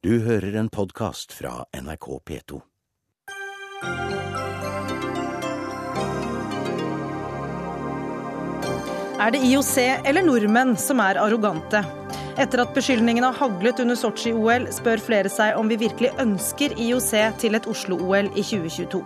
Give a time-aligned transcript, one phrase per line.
[0.00, 2.58] Du hører en podkast fra NRK P2.
[9.20, 9.74] Er det IOC
[10.08, 11.84] eller nordmenn som er arrogante?
[12.40, 17.12] Etter at beskyldningene har haglet under Sotsji-OL, spør flere seg om vi virkelig ønsker IOC
[17.44, 19.04] til et Oslo-OL i 2022.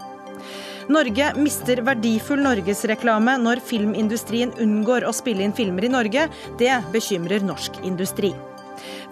[0.95, 6.31] Norge mister verdifull norgesreklame når filmindustrien unngår å spille inn filmer i Norge.
[6.63, 8.37] Det bekymrer norsk industri.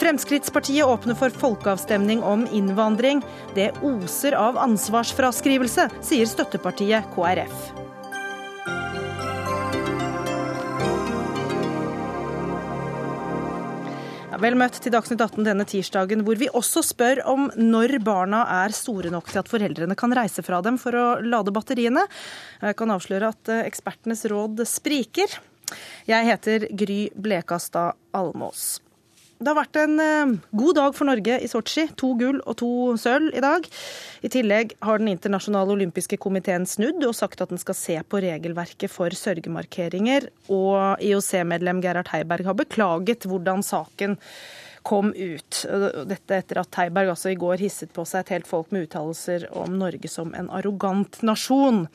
[0.00, 3.22] Fremskrittspartiet åpner for folkeavstemning om innvandring.
[3.54, 7.72] Det oser av ansvarsfraskrivelse, sier støttepartiet KrF.
[14.42, 18.74] Vel møtt til Dagsnytt 18 denne tirsdagen, hvor vi også spør om når barna er
[18.74, 22.08] store nok til at foreldrene kan reise fra dem for å lade batteriene.
[22.58, 25.38] Jeg kan avsløre at eh, ekspertenes råd spriker.
[26.10, 28.80] Jeg heter Gry Blekastad Almås.
[29.42, 31.88] Det har vært en eh, god dag for Norge i Sotsji.
[31.98, 32.70] To gull og to
[33.00, 33.66] sølv i dag.
[34.22, 38.20] I tillegg har Den internasjonale olympiske komiteen snudd og sagt at den skal se på
[38.22, 40.28] regelverket for sørgemarkeringer.
[40.54, 44.14] Og IOC-medlem Gerhard Heiberg har beklaget hvordan saken
[44.86, 45.64] kom ut.
[46.10, 49.48] Dette etter at Heiberg altså i går hisset på seg et helt folk med uttalelser
[49.58, 51.88] om Norge som en arrogant nasjon.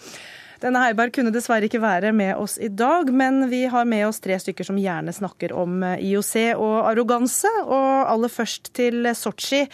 [0.57, 4.17] Denne Heiberg kunne dessverre ikke være med oss i dag, men vi har med oss
[4.23, 7.51] tre stykker som gjerne snakker om eh, IOC og arroganse.
[7.67, 9.67] Og aller først til Sotsji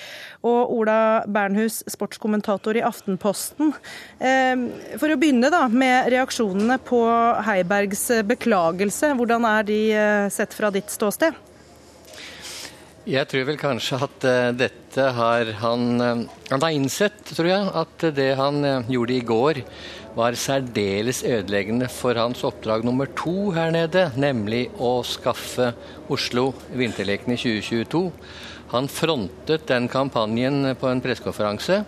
[0.44, 3.72] og Ola Bernhus, sportskommentator i Aftenposten.
[4.20, 4.68] Eh,
[5.00, 7.00] for å begynne da med reaksjonene på
[7.48, 9.16] Heibergs beklagelse.
[9.16, 11.40] Hvordan er de eh, sett fra ditt ståsted?
[13.08, 18.30] Jeg tror vel kanskje at dette har han Han har innsett, tror jeg, at det
[18.40, 19.60] han gjorde i går,
[20.16, 25.72] var særdeles ødeleggende for hans oppdrag nummer to her nede, nemlig å skaffe
[26.14, 28.04] Oslo vinterlekene i 2022.
[28.74, 31.84] Han frontet den kampanjen på en pressekonferanse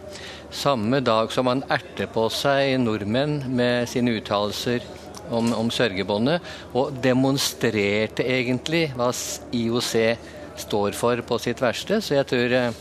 [0.55, 4.85] samme dag som han erter på seg nordmenn med sine uttalelser
[5.33, 6.43] om, om sørgebåndet,
[6.77, 9.09] og demonstrerte egentlig hva
[9.55, 9.93] IOC
[10.65, 11.99] står for på sitt verste.
[12.01, 12.71] Så jeg tror Eh,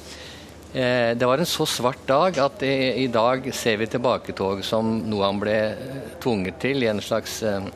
[0.74, 5.38] det var en så svart dag at i dag ser vi tilbaketog som noe han
[5.38, 7.68] ble eh, tvunget til i en slags eh,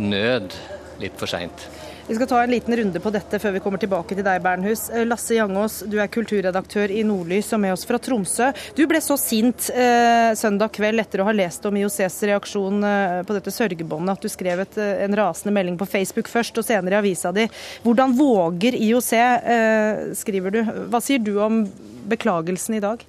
[0.00, 0.56] nød
[1.02, 1.66] litt for seint.
[2.08, 4.84] Vi skal ta en liten runde på dette før vi kommer tilbake til deg, Bernhus.
[5.08, 8.52] Lasse Jangås, du er kulturredaktør i Nordlys og med oss fra Tromsø.
[8.78, 13.16] Du ble så sint eh, søndag kveld etter å ha lest om IOCs reaksjon eh,
[13.26, 16.94] på dette sørgebåndet at du skrev et, en rasende melding på Facebook først og senere
[16.94, 17.48] i avisa di.
[17.82, 20.62] Hvordan våger IOC, eh, skriver du.
[20.86, 21.64] Hva sier du om
[22.06, 23.02] beklagelsen i dag?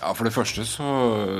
[0.00, 0.90] Ja, For det første så,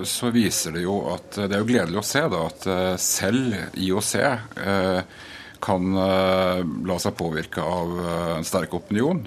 [0.02, 3.78] så, viser det jo at Det er jo gledelig å se da, at eh, selv
[3.78, 5.20] IOC eh,
[5.62, 9.22] kan eh, la seg påvirke av eh, en sterk opinion.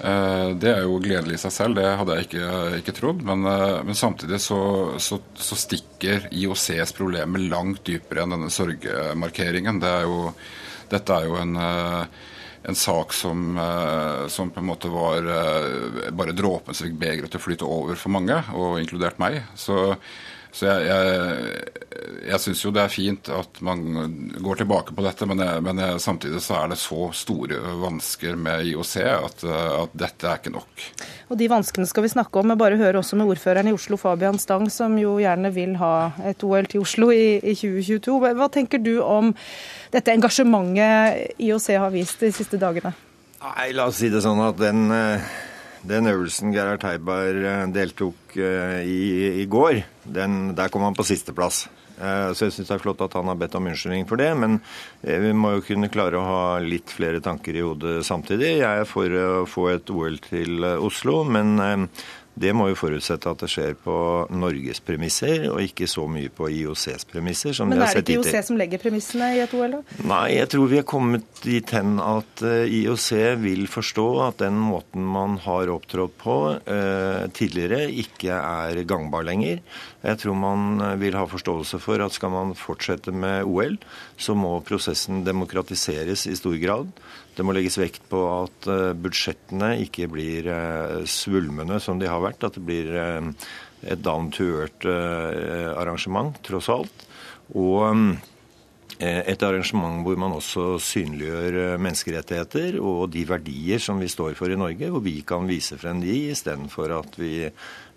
[0.00, 3.22] Eh, det er jo gledelig i seg selv, det hadde jeg ikke, ikke trodd.
[3.28, 3.44] Men,
[3.86, 4.60] men samtidig så,
[5.02, 9.80] så, så, stikker IOCs problemer langt dypere enn denne sorgmarkeringen.
[9.82, 10.28] Det er jo,
[10.92, 11.56] dette er jo en
[12.62, 13.56] en sak som,
[14.30, 15.24] som, på en måte var
[16.14, 19.40] bare dråpen som fikk begeret til å flyte over for mange, og inkludert meg.
[19.58, 19.96] Så,
[20.54, 21.91] så jeg, jeg,
[22.26, 23.82] jeg syns jo det er fint at man
[24.42, 28.66] går tilbake på dette, men, jeg, men samtidig så er det så store vansker med
[28.72, 30.86] IOC at, at, dette er ikke nok.
[31.32, 33.98] Og De vanskene skal vi snakke om, men bare høre også med ordføreren i Oslo,
[34.00, 35.94] Fabian Stang, som jo gjerne vil ha
[36.28, 38.18] et OL til Oslo i, i 2022.
[38.38, 39.32] Hva tenker du om
[39.92, 42.94] dette engasjementet IOC har vist de siste dagene?
[43.42, 45.30] Nei, La oss si det sånn at den, eh,
[45.88, 49.00] den øvelsen Gerhard Teiber eh, deltok eh, i
[49.42, 51.66] i går, den, der kom han på sisteplass.
[52.02, 54.56] Så jeg syns det er flott at han har bedt om unnskyldning for det, men
[55.06, 58.56] vi må jo kunne klare å ha litt flere tanker i hodet samtidig.
[58.58, 61.86] Jeg er for å få et OL til Oslo, men
[62.34, 63.94] det må jo forutsette at det skjer på
[64.32, 67.52] Norges premisser, og ikke så mye på IOCs premisser.
[67.68, 69.98] Men er det ikke IOC som legger premissene i et OL, da?
[70.08, 73.08] Nei, jeg tror vi er kommet dit hen at eh, IOC
[73.42, 79.60] vil forstå at den måten man har opptrådt på eh, tidligere, ikke er gangbar lenger.
[80.02, 83.76] Jeg tror man eh, vil ha forståelse for at skal man fortsette med OL,
[84.16, 86.96] så må prosessen demokratiseres i stor grad.
[87.32, 92.20] Det må legges vekt på at eh, budsjettene ikke blir eh, svulmende som de har
[92.24, 92.44] vært.
[92.44, 93.30] At det blir eh,
[93.82, 97.08] et down to earth arrangement, tross alt.
[97.58, 98.14] Og
[99.02, 104.58] et arrangement hvor man også synliggjør menneskerettigheter og de verdier som vi står for i
[104.60, 107.48] Norge, hvor vi kan vise frem de, istedenfor at vi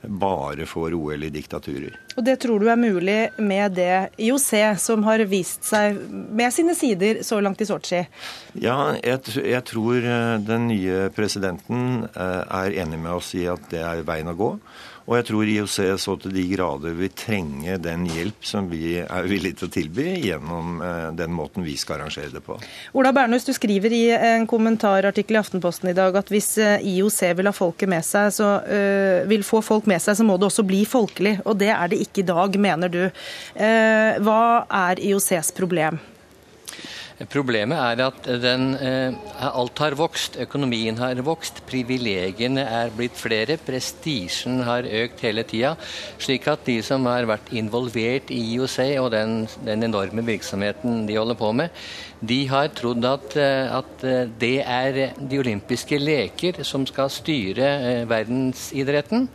[0.07, 1.95] bare får OL i diktaturer.
[2.15, 6.75] Og Det tror du er mulig med det IOC, som har vist seg med sine
[6.77, 8.05] sider så langt i Sotsji?
[8.53, 13.69] Ja, jeg, jeg, tror eh, den nye presidenten eh, er enig med oss i at
[13.71, 14.51] det er veien å gå.
[15.05, 19.27] Og jeg tror IOC så til de grader vil trenge den hjelp som vi er
[19.29, 22.57] villige til å tilby gjennom eh, den måten vi skal arrangere det på.
[22.97, 27.21] Ola Bernhus, du skriver i en kommentarartikkel i Aftenposten i dag at hvis eh, IOC
[27.37, 30.49] vil ha folket med seg, så øh, vil få folk med seg, så må det
[30.49, 31.37] også bli folkelig.
[31.45, 33.03] Og det er det ikke i dag, mener du.
[33.55, 35.99] Uh, hva er IOCs problem?
[37.15, 40.35] Problemet er at den, eh, alt har vokst.
[40.35, 45.77] Økonomien har vokst, privilegiene er blitt flere, prestisjen har økt hele tida.
[46.19, 51.15] Slik at de som har vært involvert i IOC og den, den enorme virksomheten de
[51.15, 51.69] holder på med,
[52.19, 58.05] de har trodd at, eh, at, eh, det er de olympiske leker som skal styre
[58.09, 59.29] verdensidretten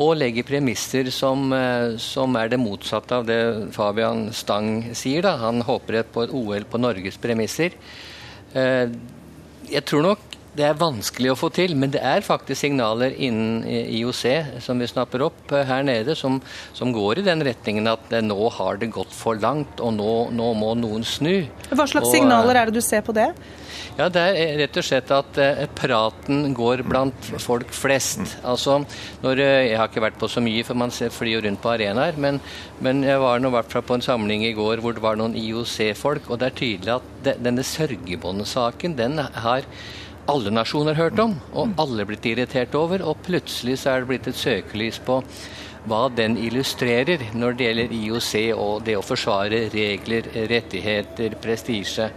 [0.00, 3.40] og legger premisser som, eh, som, er det motsatte av det
[3.74, 5.22] Fabian Stang sier.
[5.26, 5.36] Da.
[5.42, 7.76] Han håper på et OL på Norges premisser.
[8.54, 8.88] Eh,
[9.70, 13.62] jeg tror nok det er vanskelig å få til, men det er faktisk signaler innen
[13.68, 16.40] IOC som vi snapper opp eh, her nede, som,
[16.76, 20.52] som går i den retningen at nå har det gått for langt, og nå, nå
[20.58, 21.46] må noen snu.
[21.70, 23.30] Hva slags og, signaler er det du ser på det?
[23.98, 28.36] Ja, Det er rett og slett at eh, praten går blant folk flest.
[28.42, 28.80] Altså,
[29.22, 31.72] når, eh, Jeg har ikke vært på så mye, for man flyr jo rundt på
[31.74, 32.18] arenaer.
[32.18, 32.40] Men,
[32.80, 36.30] men jeg var nå hvert på en samling i går hvor det var noen IOC-folk.
[36.30, 39.68] Og det er tydelig at denne sørgebåndsaken, den har
[40.28, 43.04] alle nasjoner hørt om, og alle blitt irritert over.
[43.06, 45.22] Og plutselig så er det blitt et søkelys på
[45.88, 52.10] hva den illustrerer når det gjelder IOC og det å forsvare regler, rettigheter, prestisje.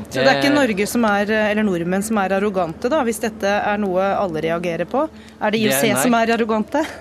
[0.00, 3.50] Så det er ikke Norge som er, eller nordmenn som er arrogante, da, hvis dette
[3.58, 5.04] er noe alle reagerer på?
[5.36, 6.84] Er det IOC det er, som er arrogante?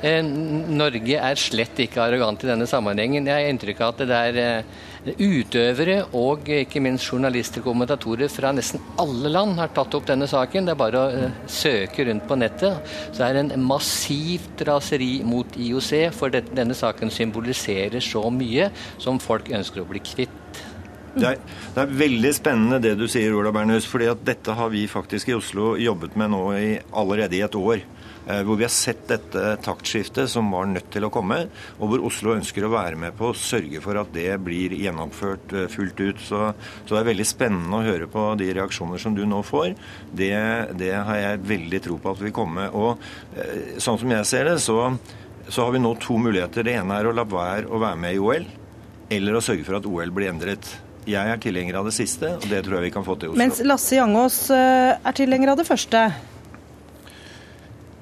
[0.00, 3.26] Eh, Norge er slett ikke arrogant i denne sammenhengen.
[3.28, 8.28] Jeg har inntrykk av at det er eh, utøvere og ikke minst journalister og kommentatorer
[8.32, 10.66] fra nesten alle land har tatt opp denne saken.
[10.68, 12.90] Det er bare å uh, søke rundt på nettet.
[13.10, 18.70] Så det er en massivt raseri mot IOC, for denne saken symboliserer så mye
[19.00, 20.36] som folk ønsker å bli kvitt.
[21.10, 21.40] Det er,
[21.74, 23.86] det er, veldig spennende det du sier, Ola Bernhus.
[23.88, 27.56] fordi at dette har vi faktisk i Oslo jobbet med nå i, allerede i et
[27.58, 27.82] år.
[28.30, 31.42] Eh, hvor vi har sett dette taktskiftet som var nødt til å komme,
[31.78, 35.54] og hvor Oslo ønsker å være med på å sørge for at det blir gjennomført
[35.56, 36.20] eh, fullt ut.
[36.24, 36.50] Så,
[36.84, 39.72] så det er veldig spennende å høre på de reaksjoner som du nå får.
[40.12, 40.34] Det,
[40.80, 42.68] det har jeg veldig tro på at vil komme.
[42.76, 43.00] Og
[43.36, 44.78] eh, sånn som jeg ser det, så,
[45.48, 46.66] så har vi nå to muligheter.
[46.66, 48.46] Det ene er å la være å være med i OL,
[49.10, 50.74] eller å sørge for at OL blir endret.
[51.08, 53.32] Jeg er tilhenger av det siste, og det tror jeg vi kan få til i
[53.32, 53.40] Oslo.
[53.40, 56.10] Mens Lasse Jangås er tilhenger av det første.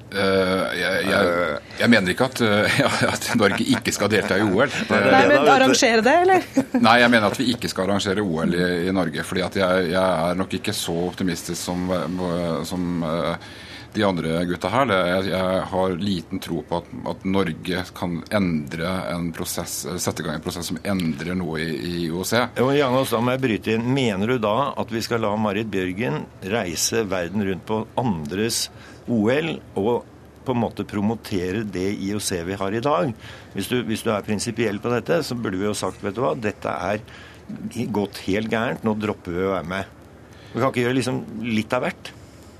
[0.09, 4.73] Uh, jeg, jeg, jeg, mener ikke at, uh, at, Norge ikke skal delta i OL.
[4.89, 6.47] Nei, men Arrangere det, eller?
[6.87, 9.23] Nei, jeg mener at vi ikke skal arrangere OL i, i Norge.
[9.23, 11.85] fordi jeg, jeg, er nok ikke så optimistisk som,
[12.65, 13.03] som
[13.93, 14.91] de andre gutta her.
[14.93, 20.27] Jeg, jeg har liten tro på at, at, Norge kan endre en prosess, sette i
[20.27, 22.35] gang en prosess som endrer noe i, i IOC.
[22.59, 23.89] Jo, Jangås, da må jeg bryte inn.
[23.93, 26.23] Mener du da at vi skal la Marit Bjørgen
[26.53, 28.67] reise verden rundt på andres
[29.09, 29.93] OL og
[30.45, 33.11] på en måte promotere det IOC vi har i dag?
[33.55, 36.23] Hvis du, hvis du er prinsipiell på dette, så burde vi jo sagt vet du
[36.23, 37.03] hva, dette er
[37.93, 39.97] gått helt gærent, nå dropper vi å være med.
[40.53, 42.13] Vi kan ikke gjøre liksom litt av hvert.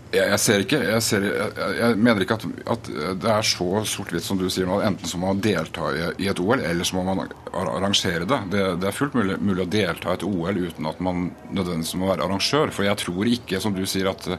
[0.10, 2.88] Jeg, jeg, ser ikke, jeg, ser, jeg, jeg mener ikke at, at,
[3.22, 4.80] det er så sort-hvitt som du sier nå.
[4.82, 8.40] Enten så må man delta i, i, et OL, eller så må man arrangere det.
[8.50, 11.94] Det, det er fullt mulig, mulig, å delta i et OL uten at man nødvendigvis
[12.02, 12.74] må være arrangør.
[12.74, 14.32] For jeg tror ikke, som du sier, at,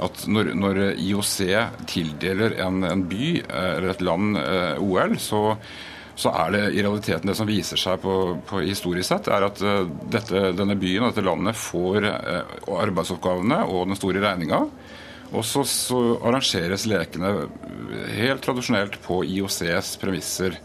[0.00, 1.36] at når, når, IOC
[1.90, 5.44] tildeler en, en, by eh, eller et land eh, OL, så
[6.20, 8.14] så er det i realiteten det som viser seg på,
[8.44, 13.86] på historisk sett, er at uh, dette, denne byen og dette landet får arbeidsoppgavene og
[13.88, 14.58] den store regninga.
[15.30, 15.62] Og så,
[16.26, 17.30] arrangeres lekene
[18.18, 20.58] helt tradisjonelt på IOCs premisser.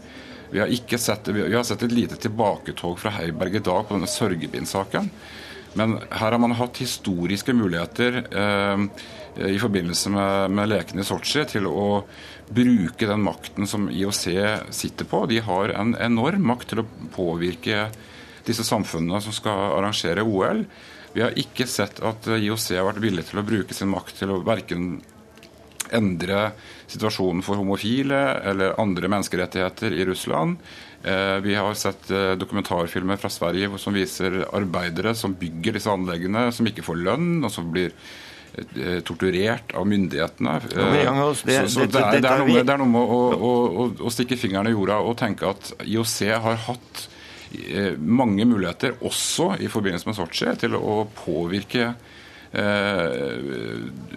[0.50, 4.10] Vi har, sett, vi har sett et lite tilbaketog fra Heiberg i dag på denne
[4.10, 5.10] sørgebindsaken.
[5.76, 8.84] Men her har man hatt historiske muligheter eh,
[9.38, 12.04] i forbindelse med, med lekene i Sotsji til å
[12.48, 14.24] bruke den makten som IOC
[14.74, 15.24] sitter på.
[15.30, 17.88] De har en enorm makt til å påvirke
[18.46, 20.64] disse samfunnene som skal arrangere OL.
[21.16, 24.34] Vi har ikke sett at IOC har vært villig til å bruke sin makt til
[24.34, 24.96] å verken
[25.94, 26.50] endre
[26.90, 30.58] situasjonen for homofile eller andre menneskerettigheter i Russland.
[31.06, 36.48] Eh, vi har sett eh, dokumentarfilmer fra Sverige som viser arbeidere som bygger disse anleggene,
[36.52, 38.25] som ikke får lønn, og som blir eh,
[39.06, 40.56] torturert av myndighetene.
[42.64, 43.52] det, er noe med å, å,
[43.84, 47.06] å, å stikke fingeren i jorda og tenke at IOC har hatt
[48.02, 52.15] mange muligheter, også i forbindelse med Sotsji, til å påvirke Eh,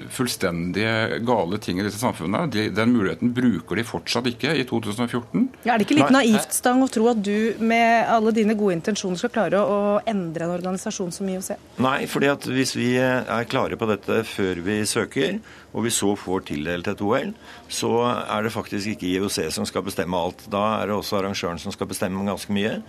[0.09, 0.85] fullstendig
[1.27, 2.49] gale ting i disse samfunnene.
[2.51, 5.47] De, den muligheten bruker de fortsatt ikke i 2014.
[5.65, 8.77] Ja, er det ikke litt naivt Stang, å tro at du med alle dine gode
[8.77, 11.53] intensjoner skal klare å endre en organisasjon som IOC?
[11.83, 16.15] Nei, fordi at hvis vi er klare på dette før vi søker, og vi så
[16.17, 17.33] får tildelt et OL,
[17.69, 20.41] så er det faktisk ikke IOC som skal bestemme alt.
[20.49, 22.79] Da er det også arrangøren som skal bestemme ganske mye.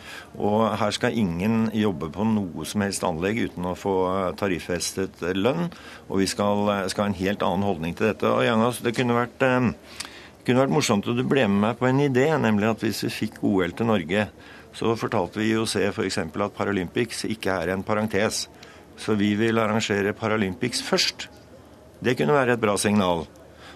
[0.40, 3.96] Og her skal ingen jobbe på noe som helst anlegg uten å få
[4.40, 5.68] tariffestet lønn.
[6.08, 8.30] Og vi skal, skal ha en helt annen holdning til dette.
[8.30, 10.06] Og Jangas, det kunne vært, eh,
[10.46, 13.12] kunne vært morsomt om du ble med meg på en idé, nemlig at hvis vi
[13.26, 14.30] fikk OL til Norge,
[14.72, 16.18] så fortalte vi IOC f.eks.
[16.22, 18.46] at Paralympics ikke er en parentes.
[19.00, 21.28] Så vi vil arrangere Paralympics først.
[22.00, 23.26] Det kunne være et bra signal.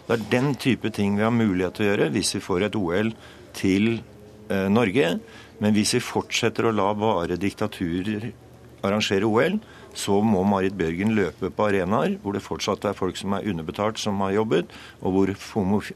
[0.06, 2.78] Det er den type ting vi har mulighet til å gjøre hvis vi får et
[2.78, 3.12] OL
[3.56, 3.90] til
[4.48, 5.18] eh, Norge.
[5.60, 8.30] Men hvis vi fortsetter å la bare diktaturer
[8.84, 9.58] arrangere OL,
[9.94, 14.00] så må Marit Bjørgen løpe på arenaer hvor det fortsatt er folk som er underbetalt,
[14.00, 15.34] som har jobbet, og hvor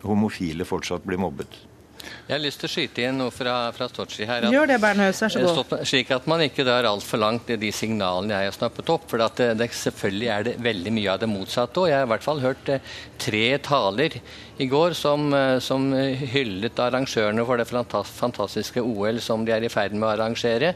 [0.06, 1.58] homofile fortsatt blir mobbet.
[2.28, 4.44] Jeg har lyst til å skyte inn noe fra, fra Sotsji her.
[4.46, 5.22] At, Gjør det, Bernhaus.
[5.24, 5.72] Vær så god.
[5.88, 9.06] Slik at man ikke drar altfor langt i de signalene jeg har snappet opp.
[9.10, 11.90] For det, det, selvfølgelig er det veldig mye av det motsatte òg.
[11.90, 14.18] Jeg har i hvert fall hørt eh, tre taler
[14.58, 17.68] i går som, eh, som, hyllet arrangørene for det
[18.12, 20.74] fantastiske OL som de er i ferd med å arrangere.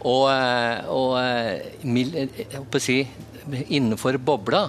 [0.00, 3.02] Og, eh, og jeg, si,
[3.68, 4.66] innenfor bobla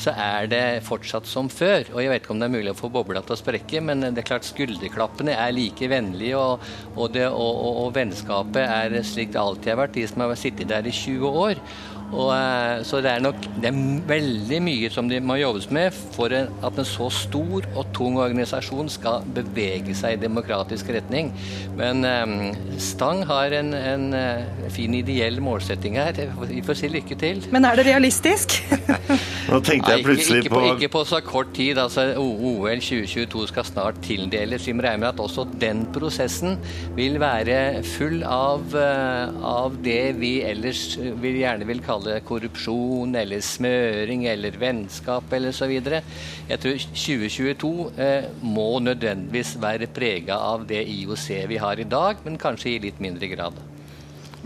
[0.00, 1.84] så er det fortsatt som før.
[1.92, 4.06] Og jeg vet ikke om det er mulig å få bobla til å sprekke, men
[4.06, 6.64] det er klart skulderklappene er like vennlige, og,
[6.96, 10.70] og, det, og, og vennskapet er slik det alltid har vært, de som har sittet
[10.72, 11.62] der i 20 år.
[12.10, 13.76] Og, eh, så det er nok det er
[14.08, 18.90] veldig mye som de må jobbes med for at en så stor og tung organisasjon
[18.90, 21.30] skal bevege seg i demokratisk retning.
[21.78, 22.34] Men um,
[22.80, 26.18] Stang har en, en uh, fin ideell målsetting her.
[26.50, 27.44] Vi får si lykke til.
[27.54, 28.56] Men er det realistisk?
[29.50, 31.78] Nå tenkte jeg plutselig Nei, ikke, ikke, på, ikke, på, så kort tid.
[31.78, 34.66] altså OL 2022 skal snart tildeles.
[34.66, 36.58] Vi må regne med at også den prosessen
[36.98, 43.40] vil være full av, av det vi ellers vil gjerne vil kalle kalle korrupsjon eller
[43.44, 46.02] smøring eller vennskap eller så videre.
[46.48, 52.16] Jeg tror 2022 eh, må nødvendigvis være prega av det IOC vi har i dag,
[52.24, 53.60] men kanskje i litt mindre grad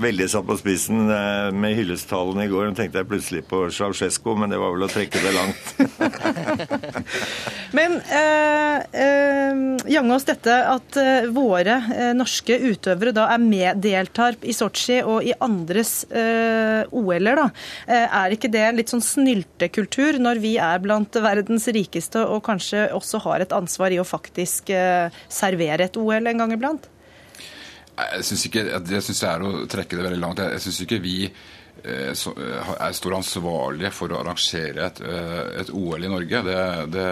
[0.01, 2.69] veldig satt på spissen eh, med hyllesttalen i går.
[2.69, 5.65] Nå tenkte jeg plutselig på Ceaucescu, men det var vel å trekke det langt.
[7.79, 9.63] men eh, eh,
[9.95, 15.27] Jangås, dette at eh, våre eh, norske utøvere da er med, deltar i Sotsji og
[15.27, 17.49] i andres eh, OL-er, da,
[18.05, 23.21] er ikke det litt sånn snyltekultur når vi er blant verdens rikeste og kanskje også
[23.27, 24.71] har et ansvar i å faktisk
[25.33, 26.89] servere et OL en gang iblant?
[27.95, 30.43] Jeg syns ikke Det synes jeg er å trekke det veldig langt.
[30.43, 35.41] Jeg, jeg syns ikke vi eh, eh, er står ansvarlige for å arrangere et, eh,
[35.63, 36.43] et OL i Norge.
[36.49, 36.59] Det,
[36.95, 37.07] det,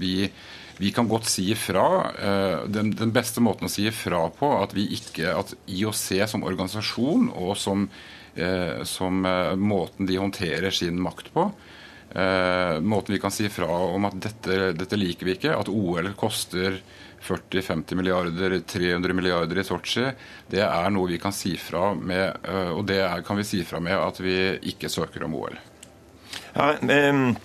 [0.00, 0.12] vi,
[0.82, 1.86] vi, kan godt si ifra.
[2.68, 7.32] Den, den, beste måten å si ifra på at vi ikke, at IOC som organisasjon
[7.32, 7.88] og som,
[8.86, 9.26] som
[9.58, 11.48] måten de håndterer sin makt på,
[12.86, 16.78] måten vi kan si ifra om at dette, dette liker vi ikke, at OL koster
[17.24, 20.06] 40-50 milliarder, 300 milliarder i Sotsji,
[20.50, 23.64] det er noe vi kan si fra med, øh, og det er, kan vi si
[23.66, 24.38] fra med at vi
[24.72, 25.58] ikke søker om OL.
[26.54, 26.74] Ja,
[27.10, 27.36] um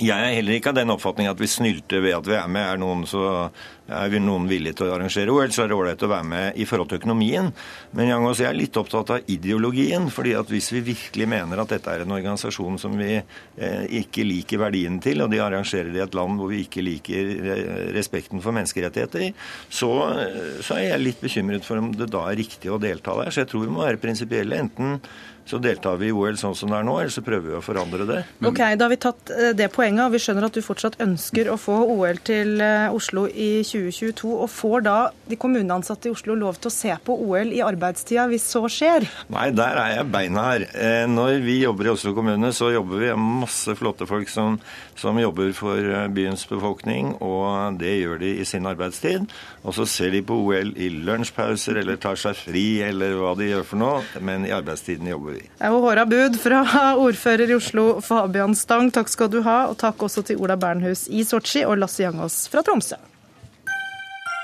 [0.00, 2.64] jeg er heller ikke av den oppfatning at vi snylter ved at vi er med.
[2.64, 3.50] Er noen, så
[3.92, 6.66] er noen villige til å arrangere OL, så er det ålreit å være med i
[6.68, 7.50] forhold til økonomien.
[7.92, 10.08] Men jeg er litt opptatt av ideologien.
[10.10, 14.24] fordi at hvis vi virkelig mener at dette er en organisasjon som vi eh, ikke
[14.24, 17.92] liker verdien til, og de arrangerer det i et land hvor vi ikke liker eh,
[17.92, 19.32] respekten for menneskerettigheter,
[19.68, 23.18] så, eh, så er jeg litt bekymret for om det da er riktig å delta
[23.20, 23.30] der.
[23.30, 24.56] Så jeg tror vi må være prinsipielle.
[24.56, 25.00] enten
[25.44, 27.62] så deltar vi i OL sånn som det er nå, eller så prøver vi å
[27.64, 28.20] forandre det.
[28.46, 31.50] Ok, Da har vi tatt eh, det poenget, og vi skjønner at du fortsatt ønsker
[31.52, 34.30] å få OL til eh, Oslo i 2022.
[34.30, 34.96] og Får da
[35.28, 39.08] de kommuneansatte i Oslo lov til å se på OL i arbeidstida, hvis så skjer?
[39.34, 40.66] Nei, der er jeg beina her.
[40.72, 44.60] Eh, når vi jobber i Oslo kommune, så jobber vi med masse flotte folk som,
[44.98, 49.26] som jobber for byens befolkning, og det gjør de i sin arbeidstid.
[49.66, 53.50] Og så ser de på OL i lunsjpauser eller tar seg fri eller hva de
[53.50, 55.50] gjør for noe, men i arbeidstiden jobber vi dit.
[55.58, 56.62] Det er håra bud fra
[57.06, 58.92] ordfører i Oslo, Fabian Stang.
[58.94, 59.64] Takk skal du ha.
[59.72, 63.00] Og takk også til Ola Bernhus i Sotsji og Lasse Jangås fra Tromsø.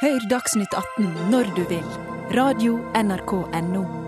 [0.02, 1.86] Hør Dagsnytt 18 når du vil.
[2.34, 4.07] Radio NRK Radio.nrk.no.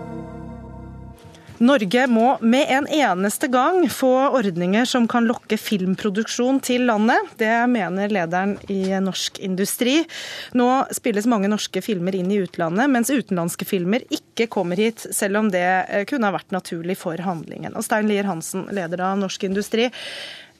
[1.61, 7.35] Norge må med en eneste gang få ordninger som kan lokke filmproduksjon til landet.
[7.37, 9.99] Det mener lederen i Norsk Industri.
[10.57, 15.37] Nå spilles mange norske filmer inn i utlandet, mens utenlandske filmer ikke kommer hit, selv
[15.43, 15.67] om det
[16.09, 17.77] kunne ha vært naturlig for handlingen.
[17.77, 19.91] Og Stein Lier Hansen, leder av Norsk Industri.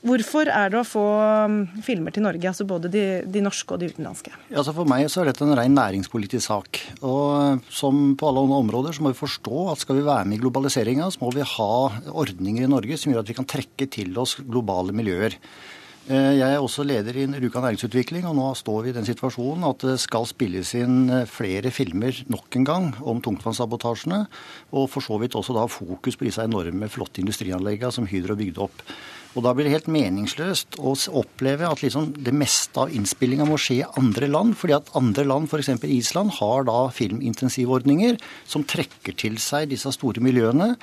[0.01, 1.03] Hvorfor er det å få
[1.45, 4.33] um, filmer til Norge, altså både de, de norske og de utenlandske?
[4.49, 6.79] Altså for meg så er dette en ren næringspolitisk sak.
[7.05, 10.39] Og eh, som på alle områder så må vi forstå at skal vi være med
[10.39, 11.75] i globaliseringa, så må vi ha
[12.09, 15.37] ordninger i Norge som gjør at vi kan trekke til oss globale miljøer.
[16.09, 19.69] Eh, jeg er også leder i Ruka næringsutvikling, og nå står vi i den situasjonen
[19.69, 24.23] at det skal spilles inn eh, flere filmer nok en gang om tungtvannssabotasjene,
[24.73, 28.65] og for så vidt også da fokus på disse enorme, flotte industrianleggene som Hydro bygde
[28.65, 28.81] opp.
[29.31, 33.55] Og Da blir det helt meningsløst å oppleve at liksom det meste av innspillinga må
[33.55, 34.57] skje i andre land.
[34.57, 35.69] fordi at andre land, f.eks.
[35.83, 40.75] Island, har da filmintensivordninger som trekker til seg disse store miljøene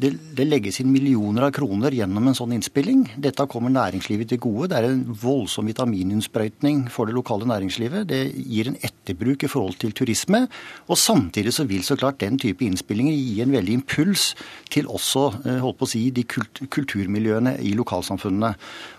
[0.00, 3.02] det, det, legges inn millioner av kroner gjennom en sånn innspilling.
[3.20, 4.70] Dette kommer næringslivet til gode.
[4.72, 8.08] Det er en voldsom vitamininnsprøytning for det lokale næringslivet.
[8.08, 10.46] Det gir en etterbruk i forhold til turisme.
[10.88, 14.30] Og samtidig så vil så klart den type innspillinger gi en veldig impuls
[14.72, 18.54] til også eh, holdt på å si, de kulturmiljøene i lokalsamfunnene.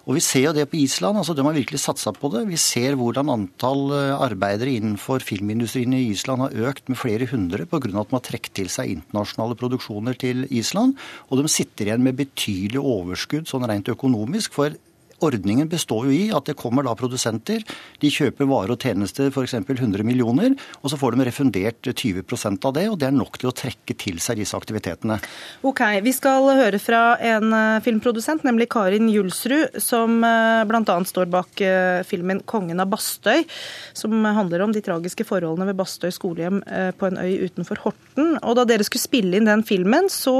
[0.10, 1.18] Og Vi ser jo det på Island.
[1.18, 2.46] altså De har virkelig satsa på det.
[2.50, 7.66] Vi ser hvordan antall eh, arbeidere innenfor filmindustrien i Island har økt med flere hundre
[7.66, 7.82] pga.
[8.02, 10.91] at man har trukket til seg internasjonale produksjoner til Island.
[11.30, 14.54] Og de sitter igjen med betydelig overskudd sånn rent økonomisk.
[14.54, 14.76] for
[15.22, 17.62] Ordningen består jo i at det kommer da produsenter.
[18.02, 19.54] De kjøper varer og tjenester f.eks.
[19.62, 22.88] 100 millioner, og så får de refundert 20% av det.
[22.90, 25.20] Og det er nok til å trekke til seg disse aktivitetene.
[25.68, 30.98] Ok, Vi skal høre fra en eh, filmprodusent, nemlig Karin Julsrud, som eh, bl.a.
[31.08, 33.46] står bak eh, filmen 'Kongen av Bastøy',
[33.94, 36.62] som handler om de tragiske forholdene ved Bastøy skolehjem
[36.98, 38.38] på en øy utenfor Horten.
[38.42, 40.36] Og da dere skulle spille inn den filmen, så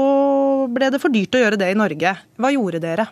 [0.72, 2.16] ble det for dyrt å gjøre det i Norge.
[2.40, 3.08] Hva gjorde dere?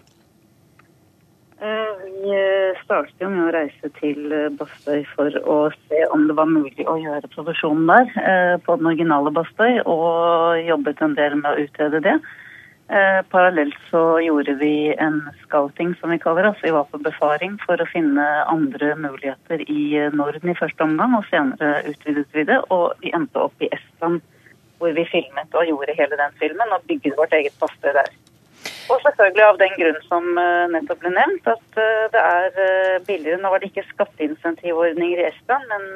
[2.21, 5.57] Eh, eh, startet med å reise til eh, Bastøy for å
[5.89, 11.01] se om det var mulig å gjøre produksjonen der på den originale Bastøy, og jobbet
[11.01, 12.17] en del med å utrede det.
[13.31, 16.51] Parallelt så gjorde vi en scouting, som vi kaller det.
[16.51, 21.15] Altså vi var på befaring for å finne andre muligheter i Norden i første omgang,
[21.15, 22.59] og senere utvidet vi det.
[22.75, 24.19] Og vi endte opp i Estland,
[24.83, 28.11] hvor vi filmet og gjorde hele den filmen, og bygget vårt eget Bastøy der.
[28.91, 32.97] Og selvfølgelig av den grunn som eh, nettopp ble nevnt, at eh, det er eh,
[33.07, 33.39] billigere.
[33.39, 35.87] Nå var det ikke skatteinsentivordninger i Estland, men,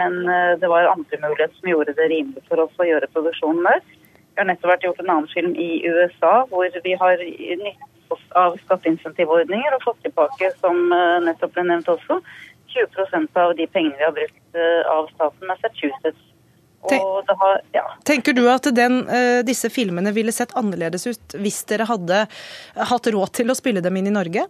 [0.00, 0.16] men,
[0.60, 3.84] det var andre muligheter som gjorde det rimelig for oss å gjøre produksjonen der.
[3.84, 8.24] Vi har nettopp vært gjort en annen film i USA hvor vi har nytt oss
[8.40, 10.88] av skatteinsentivordninger og fått tilbake, som
[11.26, 12.22] nettopp ble nevnt også,
[12.72, 16.24] 20% av de pengene vi har brukt av staten Massachusetts
[16.82, 17.84] har, ja.
[18.04, 22.24] Tenker du at den, eh, disse filmene ville sett annerledes ut hvis dere hadde
[22.76, 24.46] hatt råd til å spille dem inn i Norge?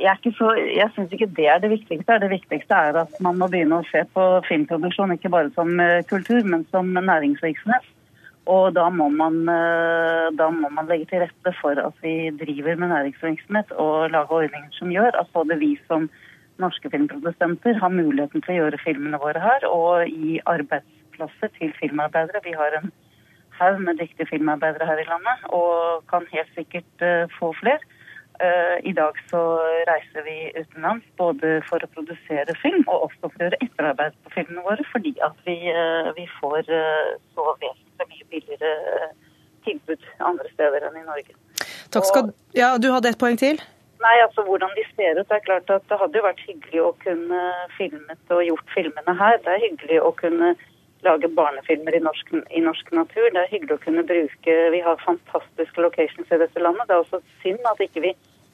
[0.00, 2.18] Jeg, jeg syns ikke det er det viktigste.
[2.22, 6.00] Det viktigste er at man må begynne å se på filmproduksjon ikke bare som eh,
[6.08, 7.90] kultur, men som næringsvirksomhet.
[8.50, 12.80] Og da må, man, eh, da må man legge til rette for at vi driver
[12.80, 16.08] med næringsvirksomhet og lage ordninger som gjør at både vi som
[16.62, 21.72] norske filmprodusenter har muligheten til å gjøre filmene våre her, og gi arbeids arbeidsplasser til
[21.80, 22.40] filmarbeidere.
[22.44, 22.92] Vi har en
[23.58, 27.78] haug med dyktige filmarbeidere her i landet, og kan helt sikkert uh, få flere.
[28.44, 29.42] Uh, I dag så
[29.90, 34.32] reiser vi utenlands både for å produsere film og også for å gjøre etterarbeid på
[34.34, 36.64] filmene våre, fordi at vi, uh, vi får
[37.34, 38.72] så vesentlig mye billigere
[39.66, 41.36] tilbud andre steder enn i Norge.
[41.92, 43.60] Takk skal, ja, Du hadde et poeng til?
[44.02, 45.28] Nei, altså Hvordan de ser ut.
[45.28, 47.42] Det er klart at det hadde jo vært hyggelig å kunne
[47.76, 49.36] filmet og gjort filmene her.
[49.44, 50.54] Det er hyggelig å kunne
[51.02, 53.28] lage barnefilmer i norsk, i norsk, natur.
[53.34, 56.86] Det er hyggelig å kunne bruke Vi har fantastiske locations i dette landet.
[56.88, 58.12] Det er også synd at ikke vi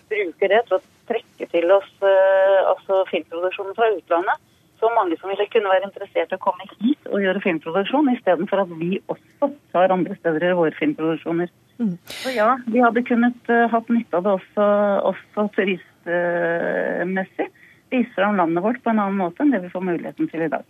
[0.09, 4.47] bruker det til å trekke til oss uh, altså filmproduksjonen fra utlandet.
[4.79, 8.63] Så mange som ville kunne være interessert i å komme hit og gjøre filmproduksjon, istedenfor
[8.63, 11.51] at vi også tar andre steder i våre filmproduksjoner.
[11.83, 11.97] Mm.
[12.11, 14.69] Så ja, vi hadde kunnet uh, hatt nytte av det også,
[15.13, 17.49] også turistmessig.
[17.49, 17.58] Uh,
[17.91, 20.51] vise fram landet vårt på en annen måte enn det vi får muligheten til i
[20.53, 20.65] dag.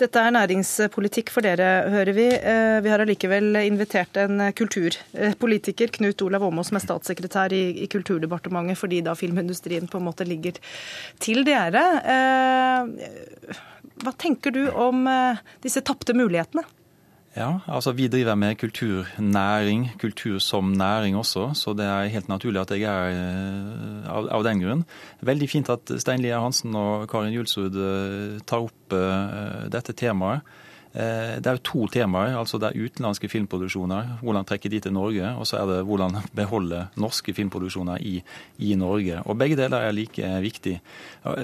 [0.00, 2.26] Dette er næringspolitikk for dere, hører vi.
[2.36, 8.80] Eh, vi har allikevel invitert en kulturpolitiker, Knut Olav Åmås, som er statssekretær i Kulturdepartementet,
[8.80, 10.60] fordi da filmindustrien på en måte ligger
[11.22, 11.86] til dere.
[12.16, 13.58] Eh,
[14.02, 16.64] hva tenker du om eh, disse tapte mulighetene?
[17.32, 22.60] Ja, altså vi driver med kulturnæring, kultur som næring også, så det er helt naturlig
[22.60, 24.82] at jeg er eh, av, av den grunn.
[25.24, 30.44] Veldig fint at Stein Lier Hansen og Karin Julsrud eh, tar opp uh, dette temaet.
[30.92, 32.36] Uh, det er jo to temaer.
[32.36, 36.20] altså Det er utenlandske filmproduksjoner, hvordan trekke de til Norge, og så er det hvordan
[36.36, 38.18] beholde norske filmproduksjoner i,
[38.58, 39.24] i Norge.
[39.24, 40.80] Og Begge deler er like viktig.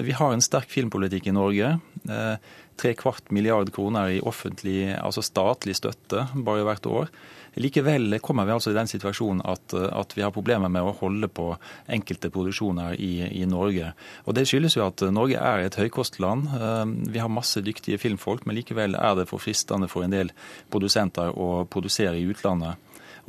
[0.05, 1.79] Vi har en sterk filmpolitikk i Norge.
[2.05, 2.37] Uh,
[2.79, 7.11] tre kvart milliard kroner i offentlig, altså statlig støtte bare hvert år.
[7.59, 11.27] Likevel kommer vi altså i den situasjonen at, at vi har problemer med å holde
[11.33, 11.49] på
[11.91, 13.91] enkelte produksjoner i, i, Norge.
[14.25, 16.51] Og Det skyldes jo at Norge er et høykostland.
[16.55, 16.83] Eh,
[17.15, 20.31] vi har masse dyktige filmfolk, men likevel er det for fristende for en del
[20.71, 22.77] produsenter å produsere i utlandet.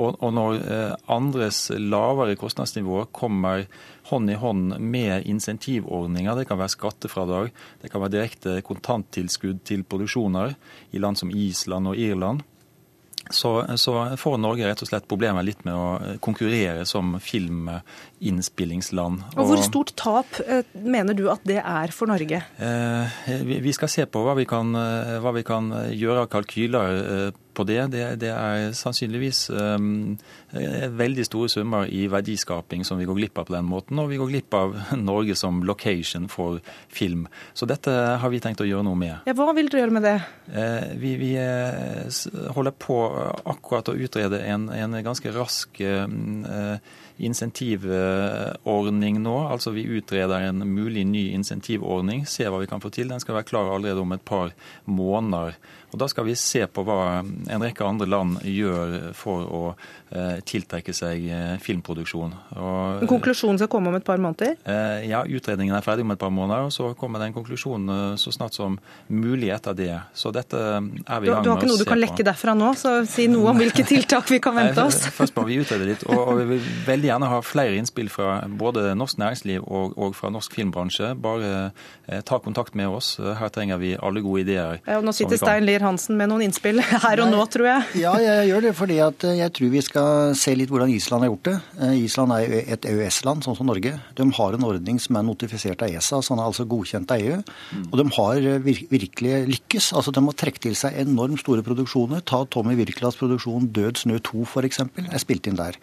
[0.00, 3.66] Og, og når eh, andres lavere kostnadsnivå kommer
[4.10, 7.50] hånd i hånd med insentivordninger, det kan være skattefradrag,
[7.82, 10.56] det kan være direkte kontanttilskudd til produksjoner
[10.94, 12.46] i land som Island og Irland,
[13.30, 19.20] så, så, får Norge rett og slett problemer litt med å konkurrere som filminnspillingsland.
[19.36, 22.40] Og Hvor stort tap eh, mener du at det er for Norge?
[22.58, 23.20] Eh,
[23.60, 27.78] vi skal se på hva vi kan, hva vi kan gjøre av kalkyler på det,
[27.92, 30.16] det, det er sannsynligvis um,
[31.00, 34.00] veldig store summer i verdiskaping som vi går glipp av på den måten.
[34.02, 34.76] Og vi går glipp av
[35.10, 37.26] Norge som location for film.
[37.54, 39.16] Så dette har vi tenkt å gjøre noe med.
[39.28, 40.16] Ja, Hva vil dere gjøre med det?
[40.50, 43.00] Uh, vi, vi uh, holder på
[43.50, 46.78] akkurat å utrede en, en ganske rask eh,
[47.26, 49.36] insentivordning nå.
[49.50, 53.10] Altså Vi utreder en mulig ny insentivordning, ser hva vi kan få til.
[53.10, 54.54] Den skal være klar allerede om et par
[54.86, 55.58] måneder.
[55.90, 60.38] Og Da skal vi se på hva en rekke andre land gjør for å eh,
[60.46, 62.34] tiltrekke seg eh, filmproduksjon.
[62.54, 64.54] Og, konklusjonen skal komme om et par måneder?
[64.62, 66.68] Eh, ja, utredningen er ferdig om et par måneder.
[66.68, 68.78] og Så kommer det en konklusjon så snart som
[69.08, 69.96] mulig etter det.
[70.14, 71.42] Så dette er vi i gang med å se på.
[71.42, 74.30] Du har ikke noe du kan lekke derfra nå, så si noe om hvilke tiltak
[74.30, 75.02] vi kan vente oss.
[75.16, 76.06] Først må vi utrede litt.
[76.06, 80.30] Og, vi vil veldig gjerne ha flere innspill fra både norsk næringsliv og, og fra
[80.32, 81.12] norsk filmbransje.
[81.20, 81.70] Bare
[82.26, 83.14] ta kontakt med oss.
[83.18, 84.80] Her trenger vi alle gode ideer.
[84.86, 88.02] Ja, og nå sitter Stein Lier Hansen med noen innspill her og nå, tror jeg.
[88.02, 88.74] Ja, jeg gjør det.
[88.78, 91.56] fordi eh, jeg tror vi skal se litt hvordan Island har gjort det.
[91.80, 93.94] Eh, Island er jo et EØS-land, sånn som Norge.
[94.18, 97.40] De har en ordning som er notifisert av ESA, som er altså godkjent av EU.
[97.88, 99.92] Og de har eh, virkelig lykkes.
[99.98, 102.24] Altså, De har trukket til seg enormt store produksjoner.
[102.26, 104.82] Ta Tommy Wirkolas produksjon 'Død snø 2' f.eks.
[105.06, 105.78] er spilt inn der.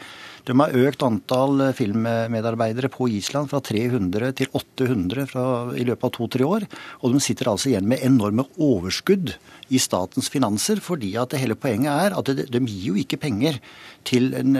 [0.48, 5.44] De har økt antall filmmedarbeidere på Island fra 300 til 800 fra,
[5.76, 6.66] i løpet av to-tre år.
[7.04, 9.34] Og de sitter altså igjen med enorme overskudd
[9.68, 13.20] i statens finanser, fordi at det hele poenget er at de, de gir jo ikke
[13.20, 13.60] penger
[14.08, 14.56] til en,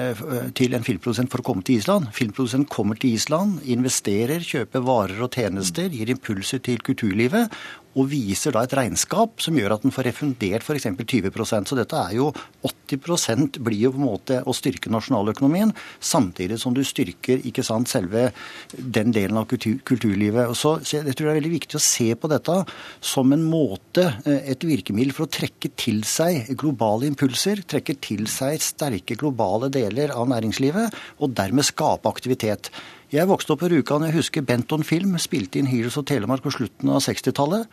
[0.58, 2.10] til en, filmprodusent for å komme til Island.
[2.16, 7.54] Filmprodusent kommer til Island, investerer, kjøper varer og tjenester, gir impulser til kulturlivet
[7.98, 10.86] og viser da et regnskap som gjør at den får refundert f.eks.
[10.98, 12.30] 20% Så dette er jo
[12.68, 17.90] 80 blir jo på en måte å styrke nasjonaløkonomien, samtidig som du styrker ikke sant,
[17.90, 18.30] selve
[18.78, 20.54] den delen av kultur, kulturlivet.
[20.56, 22.60] Så, så jeg tror det er veldig viktig å se på dette
[23.04, 28.28] som en måte, eh, et virkemiddel for å trekke til seg globale impulser, trekke til
[28.32, 29.37] seg sterke globale
[29.70, 32.72] deler av næringslivet, og dermed skape aktivitet.
[33.12, 34.04] Jeg vokste opp på Rjukan.
[34.04, 37.70] Jeg husker Benton Film spilte inn Heroes og Telemark på slutten av 60-tallet.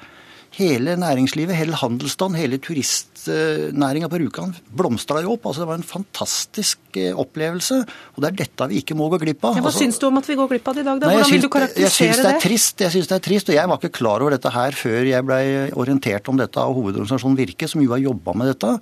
[0.55, 5.49] Hele næringslivet, hele handelsstanden, hele turistnæringa på Rjukan blomstra jo opp.
[5.49, 7.81] altså Det var en fantastisk eh, opplevelse.
[8.15, 9.59] Og det er dette vi ikke må gå glipp av.
[9.59, 11.01] Ja, hva altså, syns du om at vi går glipp av det i dag?
[11.03, 11.11] Da?
[11.11, 12.31] Hvordan vil du karakterisere jeg syns det?
[12.31, 13.51] Er trist, jeg syns det er trist.
[13.51, 15.41] Og jeg var ikke klar over dette her før jeg ble
[15.85, 18.75] orientert om dette av hovedorganisasjonen Virke, som jo har jobba med dette.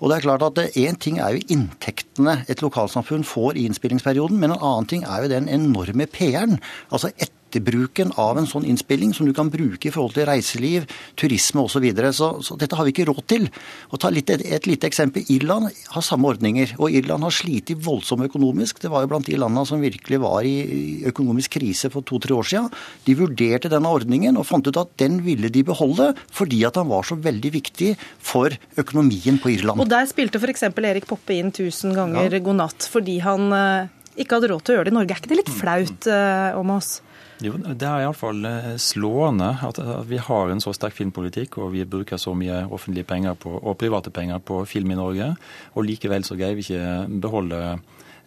[0.00, 4.40] Og det er klart at én ting er jo inntektene et lokalsamfunn får i innspillingsperioden,
[4.40, 6.58] men en annen ting er jo den enorme PR-en.
[6.90, 10.86] Altså et etterbruken av en sånn innspilling som du kan bruke i forhold til reiseliv,
[11.18, 11.80] turisme osv.
[11.80, 12.12] Så, videre.
[12.12, 13.48] så Så dette har vi ikke råd til.
[13.90, 15.24] Og ta litt, et, et lite eksempel.
[15.32, 16.74] Irland har samme ordninger.
[16.78, 18.80] Og Irland har slitt voldsomt økonomisk.
[18.80, 22.46] Det var jo blant de landene som virkelig var i økonomisk krise for to-tre år
[22.46, 22.68] siden.
[23.06, 26.90] De vurderte denne ordningen og fant ut at den ville de beholde fordi at den
[26.90, 29.80] var så veldig viktig for økonomien på Irland.
[29.80, 30.68] Og der spilte f.eks.
[30.68, 32.42] Erik Poppe inn 1000 ganger ja.
[32.44, 35.14] god natt fordi han eh, ikke hadde råd til å gjøre det i Norge.
[35.14, 36.98] Er ikke det litt flaut eh, om oss?
[37.40, 41.86] Jo, Det er iallfall eh, slående at, vi har en så sterk filmpolitikk og vi
[41.88, 45.32] bruker så mye offentlige penger på, og private penger på film i Norge.
[45.74, 47.62] Og likevel så greier vi ikke beholde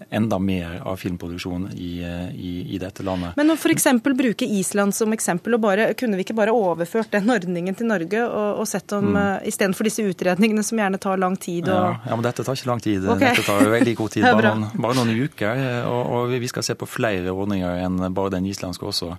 [0.09, 1.91] enda mer av filmproduksjon i,
[2.35, 3.37] i, i dette landet.
[3.39, 3.87] Men å f.eks.
[4.03, 8.25] bruke Island som eksempel, og bare, kunne vi ikke bare overført den ordningen til Norge
[8.25, 9.19] og, og sett om mm.
[9.19, 11.69] uh, istedenfor disse utredningene som gjerne tar lang tid?
[11.69, 11.75] Og...
[11.75, 13.07] Ja, ja, men dette tar ikke lang tid.
[13.07, 13.33] Okay.
[13.33, 14.27] Dette tar veldig god tid.
[14.27, 15.63] Bare noen, bare noen uker.
[15.89, 19.15] Og, og, vi skal se på flere ordninger enn bare den islandske også.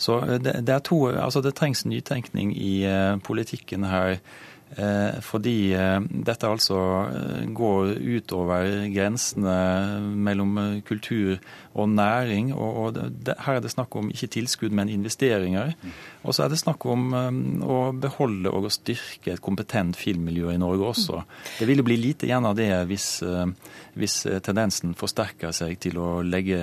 [0.00, 2.74] Så det, det, to, altså det trengs nytenkning i
[3.26, 4.49] politikken her Eh,
[5.26, 6.78] fordi eh, dette altså
[7.10, 9.56] eh, går utover grensene
[10.14, 11.40] mellom kultur
[11.74, 12.52] og næring.
[12.54, 15.74] og Her er det snakk om ikke tilskudd, men investeringer.
[16.22, 17.10] Og så er det snakk om
[17.64, 21.22] å beholde og å styrke et kompetent filmmiljø i Norge også.
[21.58, 23.22] Det vil jo bli lite igjen av det hvis,
[23.98, 26.58] hvis tendensen forsterker seg til å legge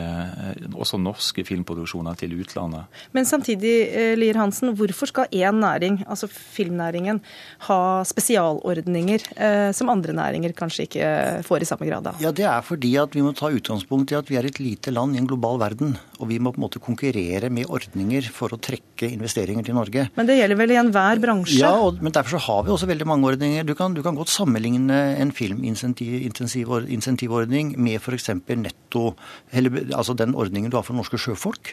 [0.75, 2.85] også norske filmproduksjoner til utlandet.
[3.15, 3.73] Men samtidig,
[4.19, 7.23] Lier Hansen, hvorfor skal én næring, altså filmnæringen,
[7.71, 11.05] ha spesialordninger eh, som andre næringer kanskje ikke
[11.47, 12.15] får i samme grad av?
[12.21, 14.91] Ja, Det er fordi at vi må ta utgangspunkt i at vi er et lite
[14.93, 15.89] land i en global verden.
[16.19, 20.01] Og vi må på en måte konkurrere med ordninger for å trekke investeringer til Norge.
[20.17, 21.61] Men det gjelder vel i enhver bransje?
[21.61, 23.61] Ja, og, men derfor så har vi også veldig mange ordninger.
[23.67, 28.29] Du kan, du kan godt sammenligne en filminsentivordning med f.eks.
[28.57, 29.03] netto,
[29.51, 31.65] eller, altså den ordningen du har for norske sjøfolk.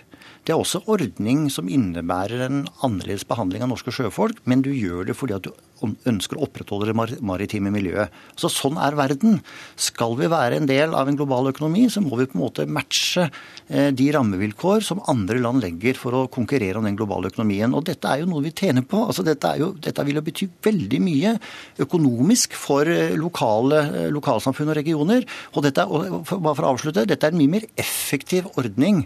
[0.44, 5.02] Det er også ordning som innebærer en annerledes behandling av norske sjøfolk, men du gjør
[5.08, 5.50] det fordi at du
[6.08, 8.12] ønsker å opprettholde det maritime miljøet.
[8.38, 9.40] Så Sånn er verden.
[9.80, 12.66] Skal vi være en del av en global økonomi, så må vi på en måte
[12.70, 17.74] matche eh, de rammevilkår som andre land legger for å konkurrere om den globale økonomien.
[17.74, 19.02] Og Dette er jo noe vi tjener på.
[19.08, 21.34] Altså, dette, jo, dette vil jo bety veldig mye
[21.84, 25.26] økonomisk for eh, lokale, eh, lokalsamfunn og regioner.
[25.54, 29.02] Og dette, og bare for å avslutte, dette er en mye mer effektiv ordning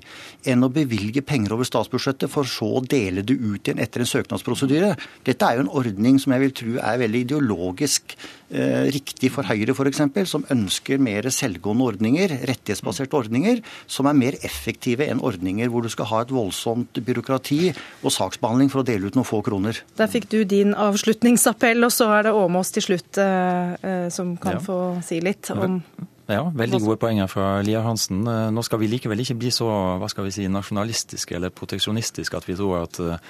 [0.48, 4.10] enn å bevilge penger over statsbudsjettet for så å dele det ut igjen etter en
[4.10, 4.94] søknadsprosedyre.
[5.26, 8.14] Dette er jo en ordning som jeg vil tro er veldig ideologisk
[8.50, 14.38] eh, riktig for Høyre f.eks., som ønsker mer selvgående ordninger, rettighetsbaserte ordninger, som er mer
[14.46, 19.08] effektive enn ordninger hvor du skal ha et voldsomt byråkrati og saksbehandling for å dele
[19.08, 19.80] ut noen få kroner.
[19.98, 24.36] Der fikk du din avslutningsappell, og så er det Åmås til slutt eh, eh, som
[24.40, 24.64] kan ja.
[24.64, 25.80] få si litt om
[26.28, 28.20] ja, veldig gode poenger fra Lier Hansen.
[28.28, 29.68] Eh, nå skal vi likevel ikke bli så
[30.00, 33.22] hva skal vi si, nasjonalistiske eller proteksjonistiske at vi tror at eh,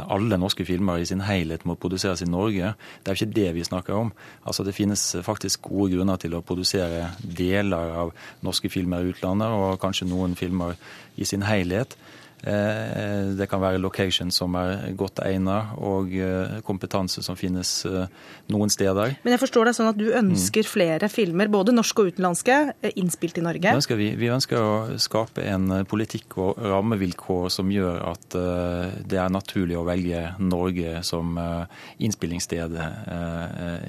[0.00, 2.74] alle norske filmer i sin helhet må produseres i Norge.
[3.00, 4.12] Det er jo ikke det vi snakker om.
[4.44, 8.12] Altså Det finnes faktisk gode grunner til å produsere deler av
[8.44, 10.76] norske filmer i utlandet, og kanskje noen filmer
[11.16, 11.96] i sin helhet.
[12.42, 18.08] Eh, det kan være location som er godt egnet, og eh, kompetanse som finnes eh,
[18.50, 19.14] noen steder.
[19.22, 20.70] Men jeg forstår det sånn at du ønsker mm.
[20.70, 22.58] flere filmer, både norske og utenlandske,
[22.98, 23.68] innspilt i Norge?
[23.68, 24.10] Det ønsker vi.
[24.18, 28.34] Vi ønsker å skape en politikk og rammevilkår som gjør at
[29.06, 31.36] det er naturlig å velge Norge som
[32.02, 32.74] innspillingssted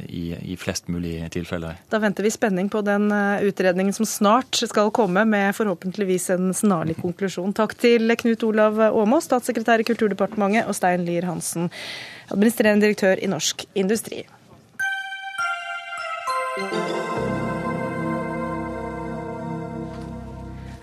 [0.10, 1.80] i, i flest mulig tilfeller.
[1.92, 6.98] Da venter vi spenning på den utredningen som snart skal komme, med forhåpentligvis en snarlig
[7.02, 7.56] konklusjon.
[7.56, 11.72] Takk til Knut Olav Åmås, statssekretær i Kulturdepartementet, og Stein Lier Hansen,
[12.30, 14.24] administrerende direktør i Norsk Industri.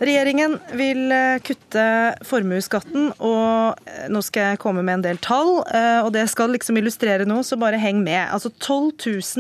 [0.01, 1.83] Regjeringen vil eh, kutte
[2.25, 5.59] formuesskatten, og eh, nå skal jeg komme med en del tall.
[5.69, 8.23] Eh, og det skal liksom illustrere noe, så bare heng med.
[8.33, 8.95] Altså 12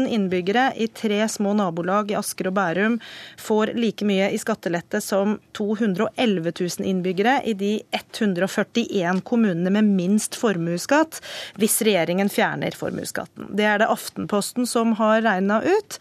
[0.04, 2.98] 000 innbyggere i tre små nabolag i Asker og Bærum
[3.40, 10.36] får like mye i skattelette som 211 000 innbyggere i de 141 kommunene med minst
[10.36, 11.22] formuesskatt,
[11.56, 13.48] hvis regjeringen fjerner formuesskatten.
[13.56, 15.98] Det er det Aftenposten som har regna ut.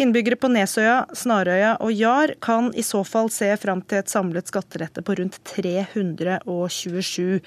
[0.00, 4.48] Innbyggere på Nesøya, Snarøya og Jar kan i så fall se fram til et samlet
[4.50, 7.40] skattelette på rundt 327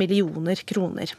[0.00, 1.14] millioner kroner.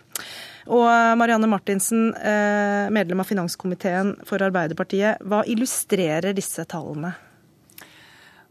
[0.70, 5.24] Og Marianne Martinsen, eh, medlem av finanskomiteen for Arbeiderpartiet.
[5.26, 7.16] Hva illustrerer disse tallene?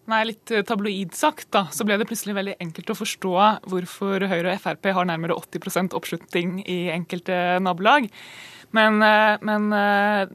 [0.09, 3.35] Nei, Litt eh, tabloid sagt da, så ble det plutselig veldig enkelt å forstå
[3.71, 8.09] hvorfor Høyre og Frp har nærmere 80% oppslutning i enkelte nabolag.
[8.75, 9.71] Men, eh, men,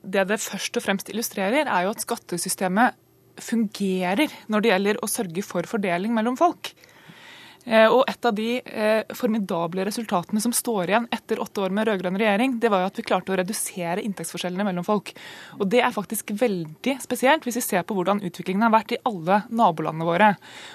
[0.04, 2.96] det det først og fremst illustrerer, er jo at skattesystemet
[3.42, 6.74] fungerer når det gjelder å sørge for fordeling mellom folk.
[7.64, 11.88] Eh, og Et av de eh, formidable resultatene som står igjen etter åtte år med
[11.88, 15.14] rød-grønn regjering, det var jo at vi klarte å redusere inntektsforskjellene mellom folk.
[15.60, 19.02] Og Det er faktisk veldig spesielt, hvis vi ser på hvordan utviklingen har vært i
[19.08, 20.34] alle nabolandene våre.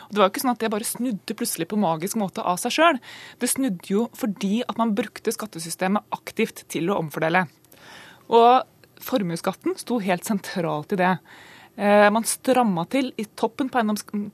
[0.09, 2.57] Og Det var jo ikke sånn at det bare snudde plutselig på magisk måte av
[2.62, 3.03] seg sjøl.
[3.38, 7.44] Det snudde jo fordi at man brukte skattesystemet aktivt til å omfordele.
[8.33, 8.64] Og
[9.05, 11.14] formuesskatten sto helt sentralt i det.
[11.78, 13.82] Eh, man stramma til i toppen på,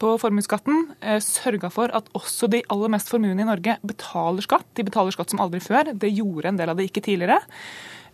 [0.00, 0.86] på formuesskatten.
[1.04, 4.70] Eh, Sørga for at også de aller mest formuende i Norge betaler skatt.
[4.78, 5.92] De betaler skatt som aldri før.
[5.92, 7.42] Det gjorde en del av det ikke tidligere.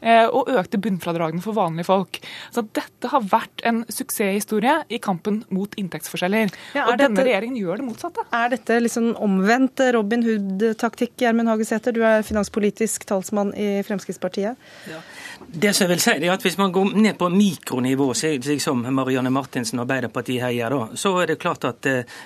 [0.00, 2.18] Eh, og økte bunnfradragene for vanlige folk.
[2.54, 6.50] Så Dette har vært en suksesshistorie i kampen mot inntektsforskjeller.
[6.74, 8.24] Ja, og denne regjeringen gjør det motsatte.
[8.34, 11.94] Er dette liksom omvendt Robin Hood-taktikk, Gjermund Hagesæter?
[11.94, 14.70] Du er finanspolitisk talsmann i Fremskrittspartiet.
[14.88, 15.02] Ja.
[15.46, 18.84] Det som jeg vil si, er at Hvis man går ned på mikronivå, slik som
[18.94, 22.18] Marianne Martinsen og Arbeiderpartiet her gjør, så er det klart at eh,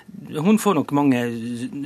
[0.45, 1.23] hun får nok mange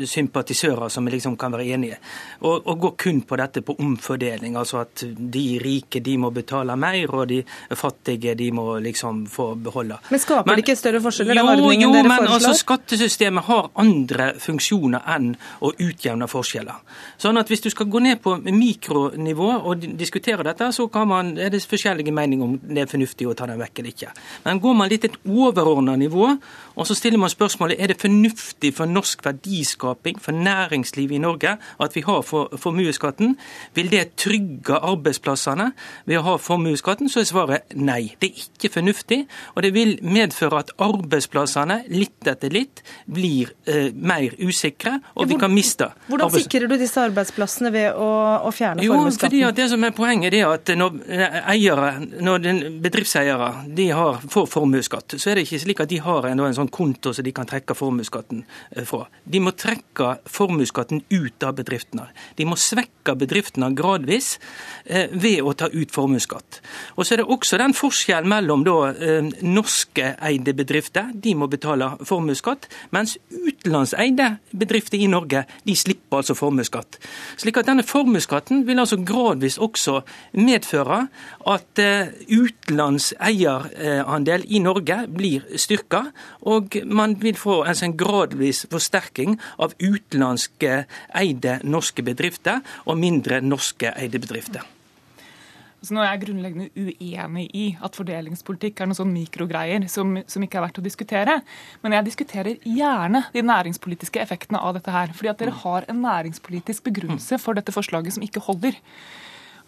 [0.06, 1.98] sympatisører som liksom kan være enige.
[2.40, 6.76] Og, og går kun på dette på omfordeling, altså at de rike de må betale
[6.76, 7.42] mer, og de
[7.76, 9.98] fattige de må liksom få beholde.
[10.10, 13.70] Men skaper det ikke større forskjeller, jo, den ordningen jo, dere men altså skattesystemet har
[13.78, 15.32] andre funksjoner enn
[15.64, 16.82] å utjevne forskjeller.
[17.20, 21.17] Sånn at hvis du skal gå ned på mikronivå og diskutere dette, så kan man,
[21.20, 24.12] er det forskjellige meninger om det er fornuftig å ta den vekk eller ikke.
[24.44, 26.30] Men går man litt et overordna nivå,
[26.78, 31.56] og så stiller man spørsmålet er det fornuftig for norsk verdiskaping, for næringslivet i Norge,
[31.58, 33.36] at vi har for, formuesskatten,
[33.74, 35.70] vil det trygge arbeidsplassene
[36.06, 38.14] ved å ha formuesskatten, så er svaret nei.
[38.20, 43.90] Det er ikke fornuftig, og det vil medføre at arbeidsplassene litt etter litt blir eh,
[43.94, 48.08] mer usikre, og vi kan miste Hvordan sikrer du disse arbeidsplassene ved å,
[48.48, 53.64] å fjerne jo, fordi det som er Poenget er at når eiere, når den bedriftseiere
[53.76, 56.70] de har, får formuesskatt, så er det ikke slik at de har en, en sånn
[56.72, 59.06] konto så de kan trekke formuesskatten eh, fra.
[59.24, 62.08] De må trekke formuesskatten ut av bedriftene.
[62.36, 64.34] De må svekke bedriftene gradvis
[64.84, 66.60] eh, ved å ta ut formuesskatt.
[66.96, 71.94] Og så er det også den forskjellen mellom da, eh, norskeide bedrifter, de må betale
[72.08, 77.00] formuesskatt, mens utenlandseide bedrifter i Norge de slipper altså formuesskatt.
[77.40, 80.02] Slik at denne formuesskatten vil altså gradvis også
[80.36, 80.97] medføre
[81.52, 86.06] at eh, utenlands eierandel i Norge blir styrka,
[86.48, 90.82] og man vil få altså en gradvis forsterking av utenlandske
[91.18, 94.66] eide norske bedrifter og mindre norske eide bedrifter.
[95.78, 100.42] Så nå er jeg grunnleggende uenig i at fordelingspolitikk er noen sånn mikrogreier som, som
[100.42, 101.36] ikke er verdt å diskutere.
[101.84, 105.14] Men jeg diskuterer gjerne de næringspolitiske effektene av dette her.
[105.14, 108.74] Fordi at dere har en næringspolitisk begrunnelse for dette forslaget som ikke holder.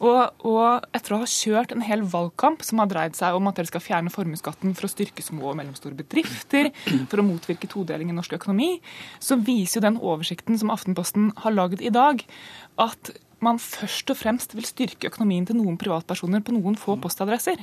[0.00, 3.58] Og, og, etter å ha kjørt en hel valgkamp som har dreid seg om at
[3.58, 6.70] dere skal fjerne formuesskatten for å styrke små og mellomstore bedrifter,
[7.10, 8.78] for å motvirke todeling i norsk økonomi,
[9.20, 12.24] så viser jo den oversikten som Aftenposten har laget i dag,
[12.80, 13.12] at
[13.44, 17.60] man først og fremst vil styrke økonomien til noen privatpersoner på noen få postadresser.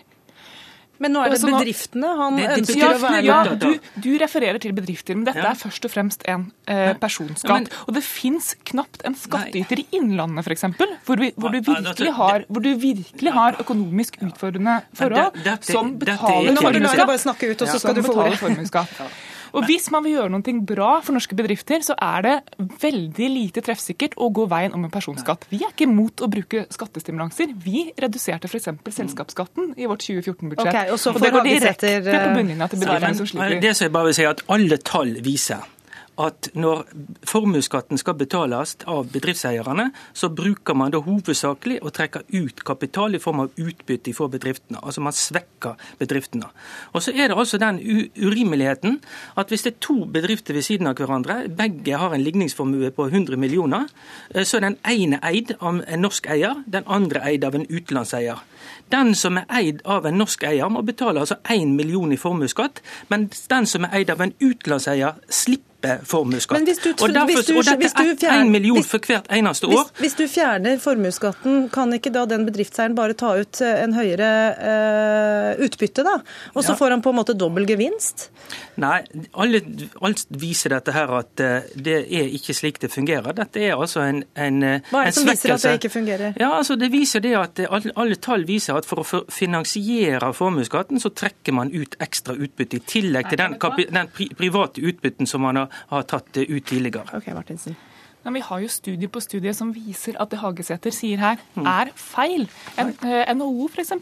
[1.00, 4.18] Men nå er det bedriftene han Det- det ønsker Ja, å være ja du, du
[4.18, 5.52] refererer til bedrifter, men dette Ja.
[5.52, 7.44] er først og fremst en eh, personskatt.
[7.50, 10.62] Ja, men- og det fins knapt en skattyter i Innlandet, f.eks.,
[11.06, 15.44] hvor, vi- hvor, du ja, virkelig altså, har- hvor du virkelig har økonomisk utfordrende forhold,
[15.44, 17.80] det- som er betaler ikke- Nå må du la deg bare snakke ut, og så
[17.80, 18.88] skal du få formuesskatt.
[19.56, 22.36] Og Hvis man vil gjøre noe bra for norske bedrifter, så er det
[22.82, 25.48] veldig lite treffsikkert å gå veien om en personskatt.
[25.52, 27.54] Vi er ikke imot å bruke skattestimulanser.
[27.64, 28.70] Vi reduserte f.eks.
[29.00, 30.72] selskapsskatten i vårt 2014-budsjett.
[30.72, 33.60] Okay, og så det går direkte på eh, bunnlinja til bedriftene som sliter.
[33.64, 35.66] Det som jeg bare vil si at Alle tall viser
[36.18, 36.84] at når
[37.28, 43.22] formuesskatten skal betales av bedriftseierne, så bruker man da hovedsakelig å trekke ut kapital i
[43.22, 44.82] form av utbytte fra bedriftene.
[44.82, 46.50] Altså man svekker bedriftene.
[46.94, 47.80] Og så er det altså den
[48.18, 49.00] urimeligheten
[49.38, 53.10] at hvis det er to bedrifter ved siden av hverandre, begge har en ligningsformue på
[53.12, 53.88] 100 millioner,
[54.34, 57.68] eh, så er den ene eid av en norsk eier, den andre eid av en
[57.70, 58.42] utenlandseier.
[58.92, 62.82] Den som er eid av en norsk eier, må betale altså 1 million i formuesskatt,
[63.10, 66.58] mens den som er eid av en utenlandseier, slipper formuesskatt.
[66.58, 68.88] Men hvis du- og, derfor, hvis du- og dette hvis er fjerner- 1 million hvis-
[68.88, 69.92] for hvert eneste Hvis, år.
[70.00, 74.28] hvis du fjerner formuesskatten, kan ikke da den bedriftseieren bare ta ut eh, en høyere
[75.58, 76.16] uh, utbytte, da?
[76.56, 76.76] Og så Ja.
[76.76, 78.30] får han på en måte dobbel gevinst?
[78.78, 79.04] Nei,
[79.36, 79.62] alle,
[80.02, 83.34] alt viser dette her at uh, det er ikke slik det fungerer.
[83.36, 84.62] Dette er altså en, en,
[84.92, 86.34] Hva er det som viser at det ikke fungerer?
[86.40, 91.00] Ja, altså Det viser det at alle, alle tall viser at for å finansiere formuesskatten,
[91.02, 93.56] så trekker man ut ekstra utbytte, i tillegg til den,
[93.92, 97.08] den private utbytten som man har, har tatt det ut tidligere.
[97.18, 97.78] Ok, Martinsen.
[98.28, 101.92] Men vi har jo studie på studie som viser at det Hagesæter sier her, er
[101.96, 102.44] feil.
[102.76, 103.94] En, eh, NHO f.eks.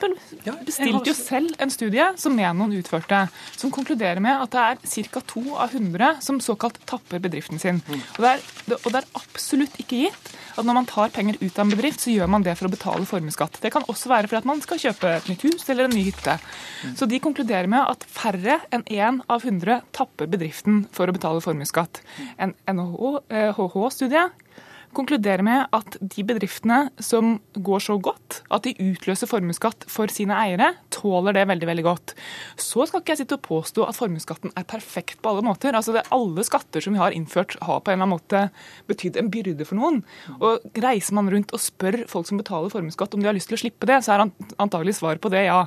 [0.65, 5.21] bestilte jo selv en studie som Menon utførte, som konkluderer med at det er ca.
[5.29, 7.83] to av 100 som såkalt tapper bedriften sin.
[8.15, 11.59] Og det, er, og det er absolutt ikke gitt at når man tar penger ut
[11.59, 13.59] av en bedrift, så gjør man det for å betale formuesskatt.
[13.63, 16.05] Det kan også være for at man skal kjøpe et nytt hus eller en ny
[16.07, 16.37] hytte.
[16.95, 21.43] Så de konkluderer med at færre enn én av 100 tapper bedriften for å betale
[21.43, 22.01] formuesskatt.
[22.39, 24.29] En NHH-studie
[24.95, 30.35] konkluderer med at de bedriftene som går så godt at de utløser formuesskatt for sine
[30.39, 32.13] eiere, tåler det veldig veldig godt.
[32.61, 35.75] Så skal ikke jeg sitte og påstå at formuesskatten er perfekt på alle måter.
[35.75, 38.43] Altså det, Alle skatter som vi har innført, har på en eller annen måte
[38.89, 40.01] betydd en byrde for noen.
[40.39, 43.59] Og Reiser man rundt og spør folk som betaler formuesskatt om de har lyst til
[43.59, 44.25] å slippe det, så er
[44.61, 45.65] antagelig svaret på det ja.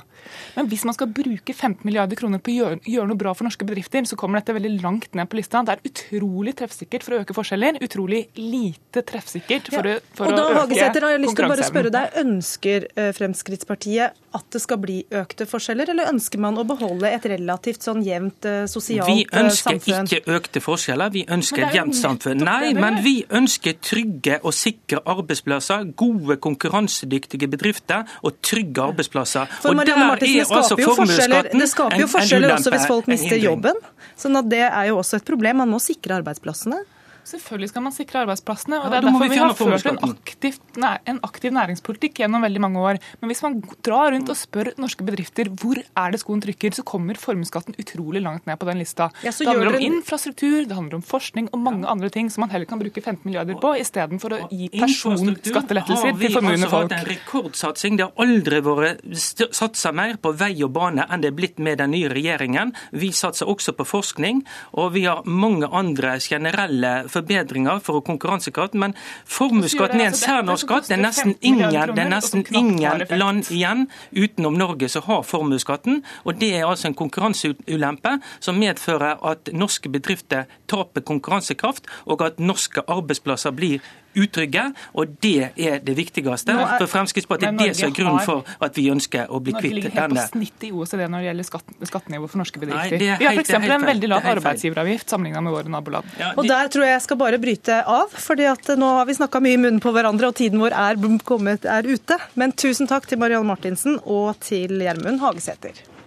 [0.57, 3.49] Men hvis man skal bruke 15 milliarder kroner på å gjøre, gjøre noe bra for
[3.49, 5.63] norske bedrifter, så kommer dette veldig langt ned på lista.
[5.67, 10.31] Det er utrolig treffsikkert for å øke forskjeller, utrolig lite treffsikkert treffsikkert for, å, for
[10.31, 13.11] og da, å øke Hagesæter, har jeg lyst til å bare spørre deg, Ønsker eh,
[13.17, 18.03] Fremskrittspartiet at det skal bli økte forskjeller, eller ønsker man å beholde et relativt sånn
[18.05, 19.17] jevnt sosialt samfunn?
[19.17, 20.11] Vi eh, ønsker samfunn?
[20.13, 22.45] ikke økte forskjeller, vi ønsker et jevnt samfunn.
[22.45, 29.49] Nei, men vi ønsker trygge og sikre arbeidsplasser, gode konkurransedyktige bedrifter og trygge arbeidsplasser.
[29.63, 31.99] For Og Marianne der Martinsen, er det skaper altså jo forskjeller, formuesskatten det skaper jo
[31.99, 33.83] en- en forskjeller også hvis folk mister jobben.
[34.19, 35.57] Sånn at det er jo også et problem.
[35.65, 36.85] Man må sikre arbeidsplassene.
[37.29, 38.79] Selvfølgelig skal man sikre arbeidsplassene.
[38.79, 42.15] og Ja, Det er derfor vi vi har ført en aktiv, nei, en aktiv næringspolitikk
[42.23, 42.99] gjennom veldig mange år.
[43.21, 46.85] Men hvis man drar rundt og spør norske bedrifter hvor er det skoen trykker, så
[46.85, 49.11] kommer formuesskatten utrolig langt ned på den lista.
[49.23, 52.09] Ja, så det handler gjør om den- infrastruktur, det handler om forskning og mange andre
[52.11, 56.65] ting som man heller kan bruke 15 milliarder på, istedenfor å gi personskattelettelser til formuende
[56.67, 56.93] altså folk.
[56.93, 57.97] hatt en rekordsatsing.
[57.99, 61.79] Det har aldri vært satsa mer på vei og bane enn det er blitt med
[61.79, 62.73] den nye regjeringen.
[62.93, 68.75] Vi satser også på forskning, og vi har mange andre generelle forbedringer for konkurransekraft.
[68.79, 68.95] Men
[69.29, 70.89] formuesskatten er en særnorsk skatt.
[70.89, 76.03] Det er nesten ingen, det er nesten ingen land igjen utenom Norge som har formuesskatten.
[76.25, 82.43] Og det er altså en konkurranseulempe som medfører at norske bedrifter taper konkurransekraft, og at
[82.43, 83.83] norske arbeidsplasser blir
[84.17, 84.73] utrygge.
[84.95, 87.53] Og det er det viktigste er- for Fremskrittspartiet.
[87.53, 89.69] er Det som er grunnen for at vi ønsker å bli kvitt denne.
[89.69, 92.99] Norge ligger helt på snittet i OECD når det gjelder skatt, skattenivå for norske bedrifter.
[92.99, 93.51] Nei, vi har f.eks.
[93.51, 96.05] en veldig lav er arbeidsgiveravgift sammenlignet med våre naboland.
[96.19, 99.15] Ja, Og der tror jeg jeg skal bare bryte av, fordi at nå har vi
[99.15, 102.19] snakka mye i munnen på hverandre, og tiden vår er kommet, er ute.
[102.37, 105.98] Men tusen takk til Marianne Martinsen og til Gjermund Hagesæter.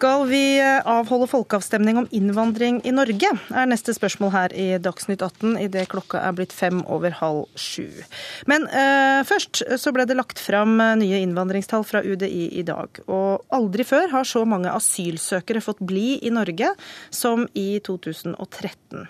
[0.00, 5.20] Skal vi eh, avholde folkeavstemning om innvandring i Norge, er neste spørsmål her i Dagsnytt
[5.20, 7.84] 18 idet klokka er blitt fem over halv sju.
[8.48, 13.02] Men eh, først så ble det lagt fram eh, nye innvandringstall fra UDI i dag.
[13.12, 16.72] Og aldri før har så mange asylsøkere fått bli i Norge
[17.12, 19.04] som i 2013.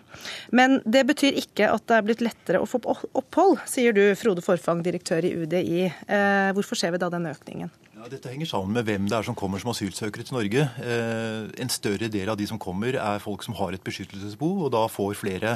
[0.58, 4.42] Men det betyr ikke at det er blitt lettere å få opphold, sier du, Frode
[4.42, 5.86] Forfang, direktør i UDI.
[5.86, 7.70] Eh, hvorfor ser vi da den økningen?
[8.00, 10.62] Ja, dette henger sammen med hvem det er som kommer som asylsøkere til Norge.
[10.80, 14.70] Eh, en større del av de som kommer, er folk som har et beskyttelsesbehov, og
[14.72, 15.50] da får flere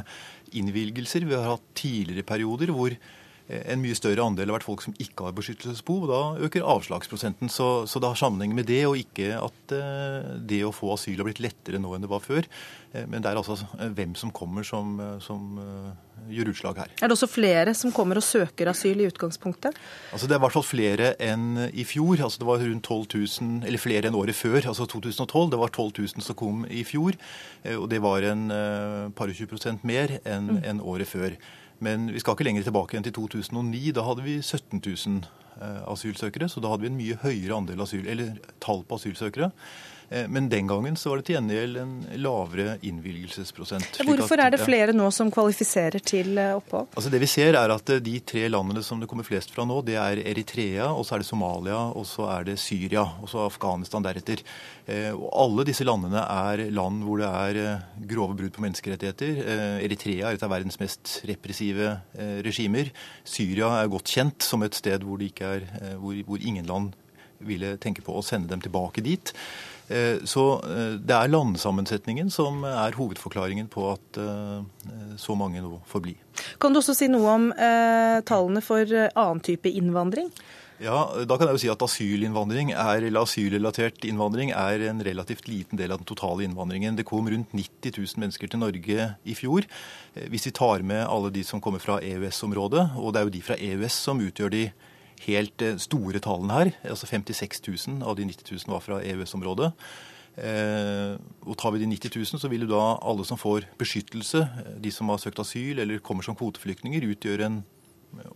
[0.53, 1.25] innvilgelser.
[1.25, 2.93] Vi har hatt tidligere perioder hvor
[3.49, 7.51] en mye større andel har vært folk som ikke har beskyttelsesbehov, da øker avslagsprosenten.
[7.53, 11.19] Så, så det har sammenheng med det, og ikke at eh, det å få asyl
[11.21, 12.47] har blitt lettere nå enn det var før.
[12.95, 15.91] Eh, men det er altså eh, hvem som kommer som, eh, som eh,
[16.33, 16.95] gjør utslag her.
[17.05, 19.77] Er det også flere som kommer og søker asyl i utgangspunktet?
[20.17, 22.23] Altså Det er i hvert fall flere enn i fjor.
[22.25, 23.05] altså Det var rundt 12
[23.45, 25.51] 000, eller flere enn året før, altså 2012.
[25.53, 27.13] Det var 12 000 som kom i fjor.
[27.61, 31.37] eh, Og det var en eh, par og 20 prosent mer enn enn året før.
[31.85, 33.93] Men vi skal ikke lenger tilbake enn til 2009.
[33.97, 35.27] Da hadde vi 17 000
[35.61, 36.49] eh, asylsøkere.
[36.49, 39.53] Så da hadde vi en mye høyere andel asyl, eller tall på asylsøkere.
[40.13, 43.87] Eh, Men den gangen så var det til gjengjeld en lavere innvilgelsesprosent.
[43.97, 46.89] slik at- Hvorfor er det flere nå som kvalifiserer til eh, opphold?
[46.97, 49.65] Altså Det vi ser er at eh, De tre landene som det kommer flest fra
[49.65, 53.29] nå, det er Eritrea, og så er det Somalia, og så er det Syria, og
[53.33, 54.43] så Afghanistan deretter.
[55.17, 57.31] Og Alle disse landene er land hvor det
[57.65, 59.81] er grove brudd på menneskerettigheter.
[59.81, 62.03] Eritrea er et av verdens mest repressive
[62.45, 62.91] regimer.
[63.25, 66.93] Syria er godt kjent som et sted hvor, det ikke er, hvor, hvor ingen land
[67.39, 69.33] ville tenke på å sende dem tilbake dit.
[69.89, 75.81] Eh, Så eh, det er landsammensetningen som er hovedforklaringen på at eh, så mange nå
[75.91, 76.17] får bli.
[76.61, 77.49] Kan du også si noe om
[78.27, 80.31] tallene for annen type innvandring?
[80.83, 85.47] Ja, Da kan jeg jo si at asylinnvandring er, eller asylrelatert innvandring er en relativt
[85.47, 86.97] liten del av den totale innvandringen.
[86.99, 89.69] Det kom rundt 90 000 mennesker til Norge i fjor.
[90.33, 93.45] Hvis vi tar med alle de som kommer fra EØS-området, og det er jo de
[93.47, 94.65] fra EØS som utgjør de
[95.27, 99.73] helt eh, store tallene her, altså 56 000 av de 90 000 var fra EØS-området.
[100.37, 101.15] Eh,
[101.47, 104.73] og Tar vi de 90 000, så vil jo da alle som får beskyttelse, eh,
[104.83, 107.63] de som har søkt asyl eller kommer som kvoteflyktninger, utgjøre en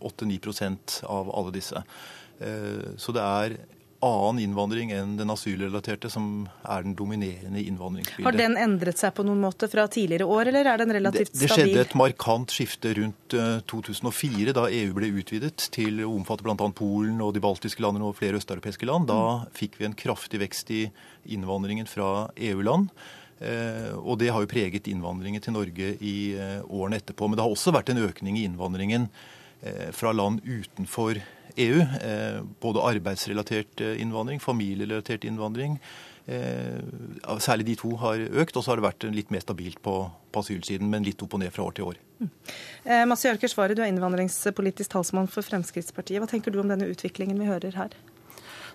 [0.03, 1.83] 8-9% av alle disse.
[2.39, 3.57] Eh, Så det er
[4.05, 8.25] annen innvandring enn den asylrelaterte som er den dominerende innvandringsbildet.
[8.25, 11.41] Har den endret seg på noen måte fra tidligere år, eller er den relativt stabil?
[11.41, 16.13] det det skjedde et markant skifte rundt eh, 2004, da EU ble utvidet til å
[16.15, 16.55] omfatte bl.a.
[16.75, 19.09] Polen og de baltiske landene og flere østeuropeiske land.
[19.11, 20.85] Da fikk vi en kraftig vekst i
[21.35, 22.93] innvandringen fra EU-land.
[23.39, 27.27] Eh, og det har jo preget innvandringen til Norge i eh, årene etterpå.
[27.27, 29.09] Men det har også vært en økning i innvandringen
[29.63, 31.35] eh, fra land utenfor EU.
[31.59, 35.79] Eh, både arbeidsrelatert eh, innvandring, familierelatert innvandring.
[36.29, 36.79] Eh,
[37.41, 39.95] særlig de to har økt, og så har det vært litt mer stabilt på,
[40.31, 41.99] på asylsiden, men litt opp og ned fra år til år.
[42.19, 42.29] Mm.
[42.83, 46.21] Eh, Massi Jarker Svaret, du er innvandringspolitisk talsmann for Fremskrittspartiet.
[46.21, 47.97] Hva tenker du om denne utviklingen vi hører her?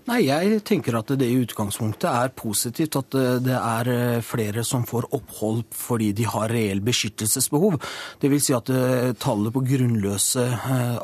[0.04, 4.60] Nei, Jeg tenker at det i utgangspunktet er positivt at eh, det er eh, flere
[4.60, 7.78] som får opphold fordi de har reell beskyttelsesbehov.
[8.20, 10.44] Vil si at eh, tallet på grunnløse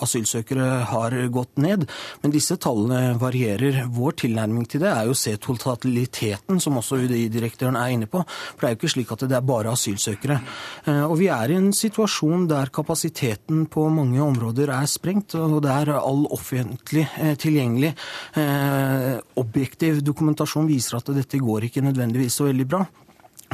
[0.05, 1.87] asylsøkere har gått ned.
[2.21, 3.87] Men disse tallene varierer.
[3.89, 8.21] Vår tilnærming til det er jo å se totaliteten, som også UDI-direktøren er inne på.
[8.29, 10.37] For det er jo ikke slik at det er bare asylsøkere.
[11.09, 15.73] Og vi er i en situasjon der kapasiteten på mange områder er sprengt, og det
[15.73, 17.07] er all offentlig
[17.41, 17.95] tilgjengelig
[19.41, 22.85] objektiv dokumentasjon viser at dette går ikke nødvendigvis så veldig bra.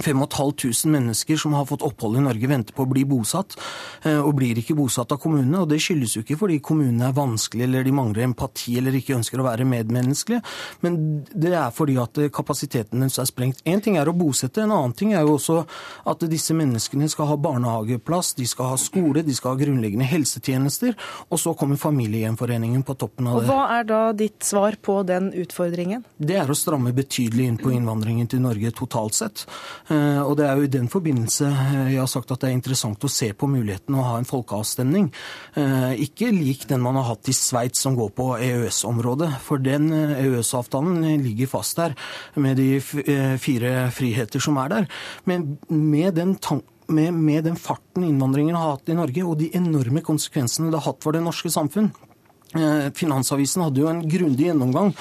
[0.00, 3.56] 5500 mennesker som har fått opphold i Norge, venter på å bli bosatt,
[4.02, 5.62] eh, og blir ikke bosatt av kommunene.
[5.62, 9.16] og Det skyldes jo ikke fordi kommunene er vanskelige eller de mangler empati eller ikke
[9.16, 10.42] ønsker å være medmenneskelige,
[10.82, 13.62] men det er fordi at kapasiteten deres er sprengt.
[13.64, 15.66] Én ting er å bosette, en annen ting er jo også
[16.06, 20.94] at disse menneskene skal ha barnehageplass, de skal ha skole, de skal ha grunnleggende helsetjenester,
[21.30, 23.48] og så kommer familiegjenforeningen på toppen av det.
[23.48, 26.04] Og Hva er da ditt svar på den utfordringen?
[26.18, 29.46] Det er å stramme betydelig inn på innvandringen til Norge totalt sett.
[29.86, 32.56] Eh, og det er jo i den forbindelse eh, jeg har sagt at det er
[32.56, 35.10] interessant å se på muligheten å ha en folkeavstemning.
[35.54, 39.30] Eh, ikke lik den man har hatt i Sveits som går på EØS-området.
[39.46, 41.94] For den EØS-avtalen ligger fast der
[42.34, 44.88] med de fire friheter som er der.
[45.28, 46.36] Men med den
[46.86, 50.92] med, med, den farten innvandringen har hatt i Norge, og de enorme konsekvensene det har
[50.92, 51.90] hatt for det norske samfunn,
[52.94, 54.92] Finansavisen hadde jo en grundig gjennomgang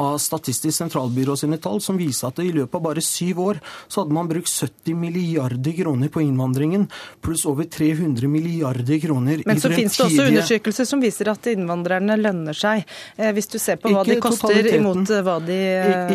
[0.00, 4.02] av Statistisk sentralbyrå sine tall, som viser at i løpet av bare syv år så
[4.02, 6.86] hadde man brukt 70 milliarder kroner på innvandringen,
[7.24, 12.16] pluss over 300 milliarder kroner Men så finnes det også undersøkelser som viser at innvandrerne
[12.20, 12.84] lønner seg,
[13.16, 15.58] eh, hvis du ser på hva de koster imot eh, hva de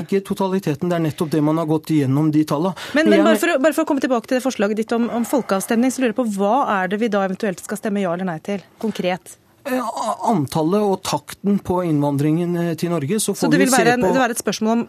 [0.02, 2.76] Ikke totaliteten, det er nettopp det man har gått igjennom de tallene.
[2.98, 5.28] Men, men bare, for, bare, for, å komme tilbake til det forslaget ditt om, om
[5.28, 8.28] folkeavstemning, så lurer jeg på hva er det vi da eventuelt skal stemme ja eller
[8.34, 9.39] nei til, konkret?
[9.68, 9.92] Eh,
[10.30, 13.20] antallet og takten på innvandringen eh, til Norge.
[13.20, 14.88] Så, så det vil være, en, det være et spørsmål om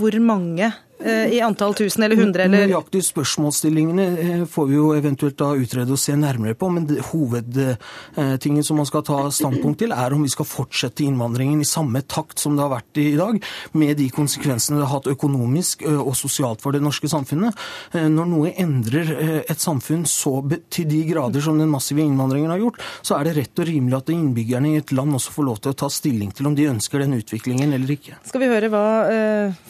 [0.00, 2.44] hvor mange Eh, i antall tusen eller hundre?
[2.44, 2.66] Eller?
[2.68, 6.68] Nøyaktig spørsmålsstillingene eh, får vi jo eventuelt da utrede og se nærmere på.
[6.72, 11.68] Men hovedtingen som man skal ta standpunkt til, er om vi skal fortsette innvandringen i
[11.68, 13.40] samme takt som det har vært i dag,
[13.80, 17.56] med de konsekvensene det har hatt økonomisk eh, og sosialt for det norske samfunnet.
[17.94, 20.38] Når noe endrer et samfunn så
[20.72, 23.98] til de grader som den massive innvandringen har gjort, så er det rett og rimelig
[23.98, 26.68] at innbyggerne i et land også får lov til å ta stilling til om de
[26.70, 28.18] ønsker den utviklingen eller ikke.
[28.28, 28.84] Skal vi høre hva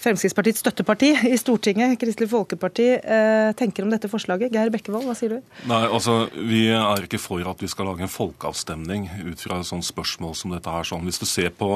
[0.01, 4.52] Fremskrittspartiets støtteparti i Stortinget, Kristelig Folkeparti, eh, tenker om dette forslaget.
[4.54, 5.52] Geir Bekkevold, hva sier du?
[5.70, 9.68] Nei, altså, Vi er ikke for at vi skal lage en folkeavstemning ut fra et
[9.68, 10.86] sånt spørsmål som dette her.
[10.86, 11.04] Sånn.
[11.08, 11.68] Hvis du ser på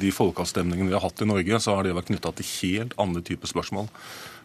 [0.00, 3.22] de folkeavstemningene vi har hatt i Norge, så har det vært knytta til helt andre
[3.26, 3.90] typer spørsmål.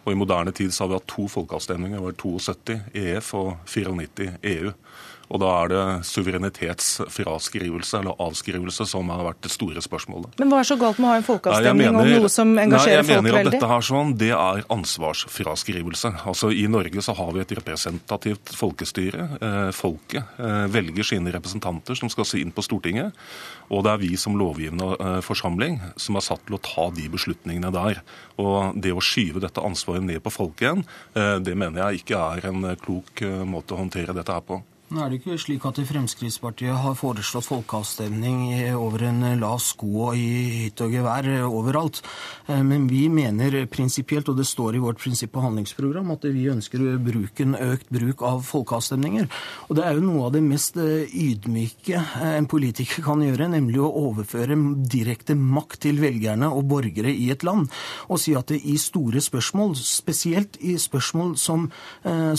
[0.06, 1.98] Og I moderne tid så har vi hatt to folkeavstemninger.
[1.98, 4.74] Det var 72 EF og 94 EU.
[5.36, 10.38] Og da er det suverenitetsfraskrivelse eller avskrivelse som har vært det store spørsmålet.
[10.40, 13.10] Men hva er så galt med å ha en folkeavstemning om noe som engasjerer folk
[13.10, 13.16] veldig?
[13.18, 16.12] Jeg mener at dette her sånn, det er ansvarsfraskrivelse.
[16.32, 19.26] Altså I Norge så har vi et representativt folkestyre.
[19.36, 23.18] Eh, folket eh, velger sine representanter som skal se inn på Stortinget.
[23.76, 27.10] Og det er vi som lovgivende eh, forsamling som er satt til å ta de
[27.12, 28.00] beslutningene der.
[28.40, 30.86] Og det å skyve dette ansvaret ned på folket igjen,
[31.44, 34.62] det mener jeg ikke er en klok måte å håndtere dette her på.
[34.96, 38.46] Nå er det ikke slik at Fremskrittspartiet har foreslått folkeavstemning
[38.80, 42.00] over en lav sko og i hytt og gevær overalt.
[42.48, 46.46] Eh, men vi mener prinsipielt, og det står i vårt prinsipp- og handlingsprogram, at vi
[46.48, 49.28] ønsker bruken, økt bruk av folkeavstemninger.
[49.68, 53.50] Og det er jo noe av det mest eh, ydmyke eh, en politiker kan gjøre,
[53.52, 54.56] nemlig å overføre
[54.96, 57.68] direkte makt til velgerne og borgere i et land.
[58.08, 61.68] Og si at det i store spørsmål, spesielt i spørsmål som,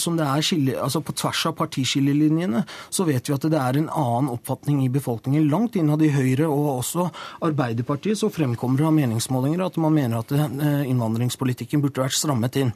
[0.01, 3.59] som det er skille, altså på tvers av partiskillelinjer, linjene, så vet vi at det
[3.59, 5.49] er en annen oppfatning i befolkningen.
[5.51, 7.11] Langt innad i Høyre og også
[7.45, 12.57] Arbeiderpartiet så fremkommer det av meningsmålinger at man mener at eh, innvandringspolitikken burde vært strammet
[12.61, 12.73] inn.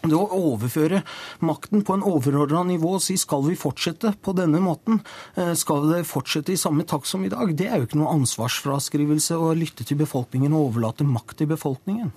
[0.00, 1.02] Det å overføre
[1.44, 5.02] makten på en overordna nivå og si skal vi fortsette på denne måten,
[5.36, 8.16] eh, skal det fortsette i samme takt som i dag, det er jo ikke noe
[8.16, 12.12] ansvarsfraskrivelse å lytte til befolkningen og overlate makt til befolkningen.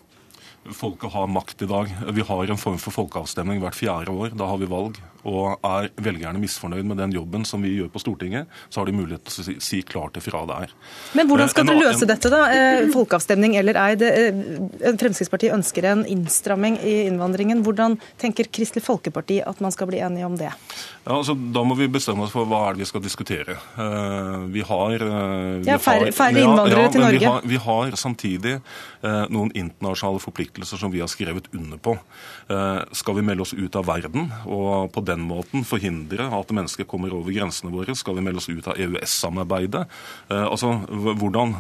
[0.72, 1.89] Folket har makt i dag.
[2.14, 4.32] Vi har en form for folkeavstemning hvert fjerde år.
[4.38, 4.99] Da har vi valg.
[5.28, 8.95] Og er velgerne misfornøyd med den jobben som vi gjør på Stortinget, så har de
[8.95, 10.74] mulighet til å si, si klart ifra der.
[11.16, 12.41] Men hvordan skal eh, dere løse dette, da?
[12.51, 13.93] Eh, folkeavstemning eller ei?
[13.99, 14.09] Det,
[14.99, 17.64] Fremskrittspartiet ønsker en innstramming i innvandringen.
[17.64, 20.51] Hvordan tenker Kristelig Folkeparti at man skal bli enige om det?
[21.05, 23.55] Ja, altså, Da må vi bestemme oss for hva er det vi skal diskutere.
[24.51, 27.24] Vi har, vi ja, færre, færre innvandrere ja, ja, til Norge.
[27.24, 28.57] Vi har, vi har samtidig
[29.32, 31.97] noen internasjonale forpliktelser forpliktelser som vi har skrevet under på.
[32.47, 36.86] Eh, skal vi melde oss ut av verden og på den måten forhindre at mennesker
[36.86, 37.95] kommer over grensene våre?
[37.95, 39.86] Skal vi melde oss ut av EØS-samarbeidet?
[40.30, 41.56] Eh, altså, hvordan,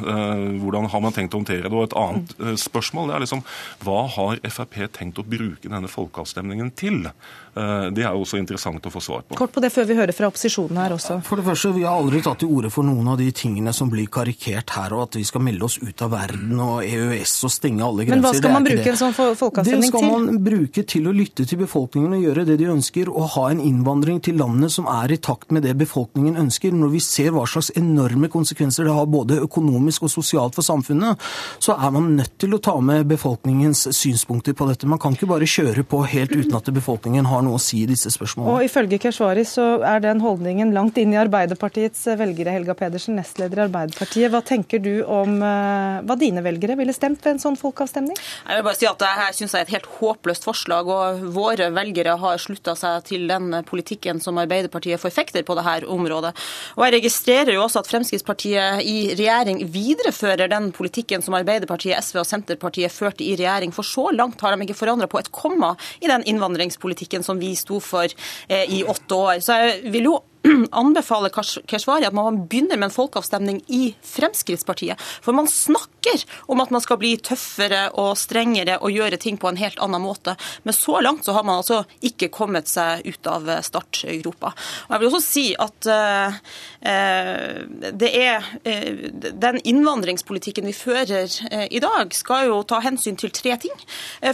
[0.59, 1.73] hvordan, har man tenkt å håndtere det?
[1.73, 3.43] Og et annet spørsmål det er liksom,
[3.83, 7.07] hva har Frp tenkt å bruke denne folkeavstemningen til?
[7.53, 9.35] Det er jo også interessant å få svar på.
[9.37, 11.19] Kort på det før vi hører fra opposisjonen her også.
[11.25, 13.89] For det første, Vi har aldri tatt til orde for noen av de tingene som
[13.89, 17.53] blir karikert her, og at vi skal melde oss ut av verden og EØS og
[17.53, 18.21] stenge alle grenser.
[18.21, 19.91] Men hva skal man bruke en sånn folkeavstemning til?
[19.91, 23.31] Det skal man bruke til å lytte til befolkningen og gjøre det de ønsker, og
[23.35, 26.75] ha en innvandring til landet som er i takt med det befolkningen ønsker.
[26.75, 31.21] Når vi ser hva slags enorme konsekvenser det har både økonomisk og sosialt for samfunnet,
[31.63, 34.89] så er man nødt til å ta med befolkningens synspunkter på dette.
[34.89, 37.89] Man kan ikke bare kjøre på helt uten at befolkningen har noe å si i
[37.89, 38.57] disse spørsmålene.
[38.57, 43.61] Og ifølge Keshvari så er den holdningen langt inn i Arbeiderpartiets velgere, Helga Pedersen, nestleder
[43.61, 44.31] i Arbeiderpartiet.
[44.33, 48.17] Hva tenker du om uh, hva dine velgere ville stemt ved en sånn folkeavstemning?
[48.17, 50.87] Jeg vil bare si at jeg synes jeg er et helt håpløst forslag.
[50.87, 56.33] og Våre velgere har slutta seg til den politikken som Arbeiderpartiet forfekter på dette området.
[56.77, 62.23] Og Jeg registrerer jo også at Fremskrittspartiet i regjering viderefører den politikken som Arbeiderpartiet, SV
[62.23, 63.73] og Senterpartiet førte i regjering.
[63.73, 67.55] For så langt har de ikke forandra på et komma i den innvandringspolitikken som vi
[67.55, 68.07] sto for
[68.49, 69.41] eh, i åtte år.
[69.43, 70.19] Så jeg vil jo
[70.71, 71.31] anbefaler
[71.67, 74.99] Keshvari at man begynner med en folkeavstemning i Fremskrittspartiet.
[75.23, 79.49] For man snakker om at man skal bli tøffere og strengere og gjøre ting på
[79.49, 80.35] en helt annen måte.
[80.67, 84.53] Men så langt så har man altså ikke kommet seg ut av startgropa.
[84.87, 86.41] Og jeg vil også si at uh,
[86.83, 89.03] det er uh,
[89.39, 93.75] Den innvandringspolitikken vi fører uh, i dag, skal jo ta hensyn til tre ting.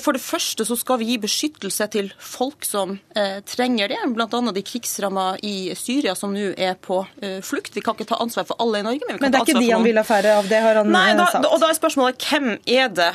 [0.02, 2.98] For det første så skal vi gi beskyttelse til folk som
[3.50, 4.28] trenger det, bl.a.
[4.56, 7.02] de krigsramma i Syria som nå er på
[7.46, 7.76] flukt.
[7.76, 9.08] Vi kan ikke ta ansvar for alle i Norge.
[9.10, 11.14] Men, men det er ikke de han vil ha færre av, det har han Nei,
[11.18, 11.48] da, sagt.
[11.50, 13.10] Og da er spørsmålet hvem er det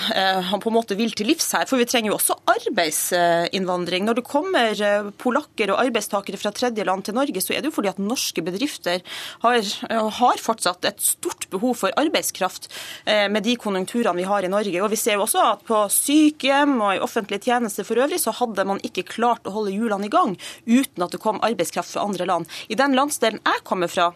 [0.51, 1.66] han på en måte vil til livs her?
[1.70, 4.07] For vi trenger jo også arbeidsinnvandring.
[4.09, 4.85] Når det kommer
[5.20, 8.45] polakker og arbeidstakere fra tredje land til Norge, så er det jo fordi at norske
[8.45, 9.03] bedrifter
[9.45, 9.61] har,
[10.18, 12.68] har fortsatt et stort behov for arbeidskraft
[13.05, 14.81] med de konjunkturene vi har i Norge.
[14.83, 18.35] Og vi ser jo også at på sykehjem og i offentlige tjenester for øvrig, så
[18.37, 22.07] hadde man ikke klart å holde hjulene i gang uten at det kom arbeidskraft fra
[22.09, 22.51] andre land.
[22.68, 24.12] I den landsdelen jeg kommer fra,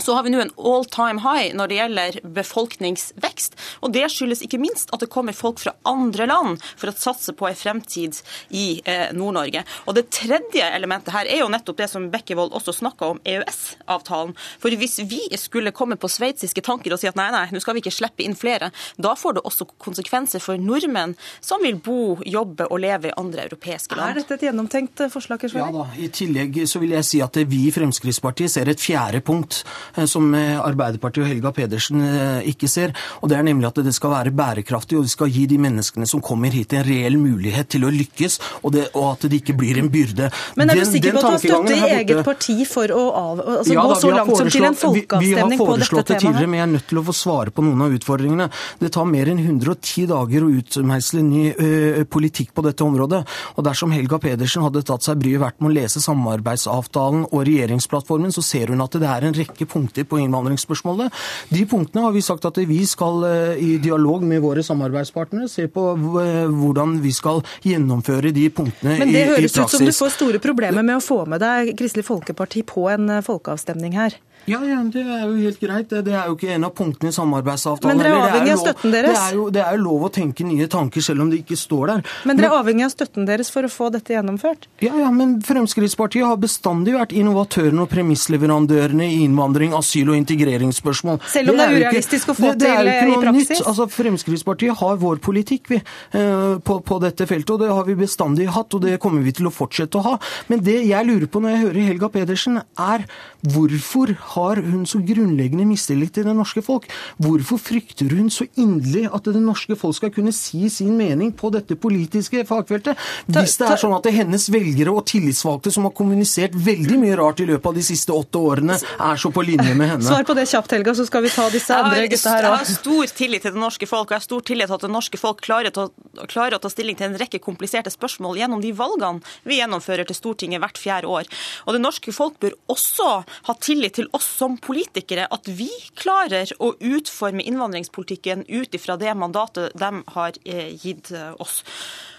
[0.00, 3.56] så har vi nå en all time high når det gjelder befolkningsvekst.
[3.84, 7.34] Og Det skyldes ikke minst at det kommer folk fra andre land for å satse
[7.36, 8.20] på en fremtid
[8.56, 9.64] i eh, Nord-Norge.
[9.86, 14.34] Og Det tredje elementet her er jo nettopp det som Bekkevold også snakka om, EØS-avtalen.
[14.62, 17.76] For Hvis vi skulle komme på sveitsiske tanker og si at nei, nei, nå skal
[17.76, 22.18] vi ikke slippe inn flere, da får det også konsekvenser for nordmenn som vil bo,
[22.26, 24.14] jobbe og leve i andre europeiske land.
[24.14, 25.40] Er dette et gjennomtenkt forslag?
[25.40, 25.60] forslag?
[25.60, 25.86] Ja da.
[26.00, 29.89] I tillegg så vil jeg si at vi i Fremskrittspartiet ser et fjerde punkt Eh,
[30.10, 32.94] som eh, Arbeiderpartiet og Helga Pedersen eh, ikke ser.
[33.20, 36.08] og Det er nemlig at det skal være bærekraftig, og det skal gi de menneskene
[36.08, 39.56] som kommer hit, en reell mulighet til å lykkes, og, det, og at det ikke
[39.58, 40.30] blir en byrde.
[40.60, 43.42] Men er du sikker på at du har støtte i eget parti for å av,
[43.58, 45.20] altså ja, gå så langt som til en folkeavstemning på dette temaet?
[45.20, 47.64] Vi, vi har foreslått det tidligere, men jeg er nødt til å få svare på
[47.66, 48.48] noen av utfordringene.
[48.80, 51.70] Det tar mer enn 110 dager å utmeisle ny ø,
[52.10, 53.22] politikk på dette området.
[53.56, 58.32] og Dersom Helga Pedersen hadde tatt seg bryet verdt med å lese samarbeidsavtalen og regjeringsplattformen,
[58.34, 61.20] så ser hun at det er en rekke punkter punkter på innvandringsspørsmålet.
[61.50, 65.66] De punktene har vi sagt at vi skal eh, i dialog med våre samarbeidspartnere se
[65.72, 65.86] på
[66.22, 69.06] eh, hvordan vi skal gjennomføre de punktene i, praksis.
[69.06, 72.06] Men det høres ut som du får store problemer med å få med deg Kristelig
[72.08, 74.20] Folkeparti på en folkeavstemning her.
[74.48, 75.90] Ja, ja, det er jo helt greit.
[75.90, 77.98] Det er jo ikke en av punktene i samarbeidsavtalen.
[77.98, 79.16] Men dere er avhengig av støtten deres?
[79.16, 81.58] Det er, jo, det er jo lov å tenke nye tanker selv om det ikke
[81.58, 82.04] står der.
[82.28, 84.66] Men dere er avhengig av støtten deres for å få dette gjennomført?
[84.84, 91.20] Ja, ja, men Fremskrittspartiet har bestandig vært innovatørene og premissleverandørene i innvandring, asyl- og integreringsspørsmål.
[91.30, 93.52] Selv om det er, det er urealistisk ikke, å få det, til i praksis?
[93.54, 93.66] Nytt.
[93.70, 95.80] Altså, Fremskrittspartiet har vår politikk vi,
[96.16, 99.34] uh, på, på, dette feltet, og det har vi bestandig hatt, og det kommer vi
[99.36, 100.16] til å fortsette å ha.
[100.50, 103.06] Men det jeg lurer på når jeg hører Helga Pedersen, er
[103.42, 106.88] hvorfor har hun så grunnleggende mistillit til det norske folk?
[107.22, 111.50] Hvorfor frykter hun så inderlig at det norske folk skal kunne si sin mening på
[111.54, 112.98] dette politiske fagfeltet?
[113.30, 116.98] Hvis det er sånn at det er hennes velgere og tillitsvalgte som har kommunisert veldig
[117.00, 120.06] mye rart i løpet av de siste åtte årene, er så på linje med henne.
[120.06, 122.58] Svar på det kjapt, Helga, så skal vi ta disse andre gutta her òg.
[122.60, 124.86] Jeg har stor tillit til det norske folk, og jeg har stor tillit til at
[124.86, 125.88] det norske folk klarer, å,
[126.26, 130.18] klarer å ta stilling til en rekke kompliserte spørsmål gjennom de valgene vi gjennomfører til
[130.18, 131.30] Stortinget hvert fjerde år.
[131.66, 133.10] Og det norske folk bør også
[133.48, 135.68] ha tillit til oss som politikere, at vi
[135.98, 141.62] klarer å utforme innvandringspolitikken ut ifra det mandatet de har eh, gitt eh, oss.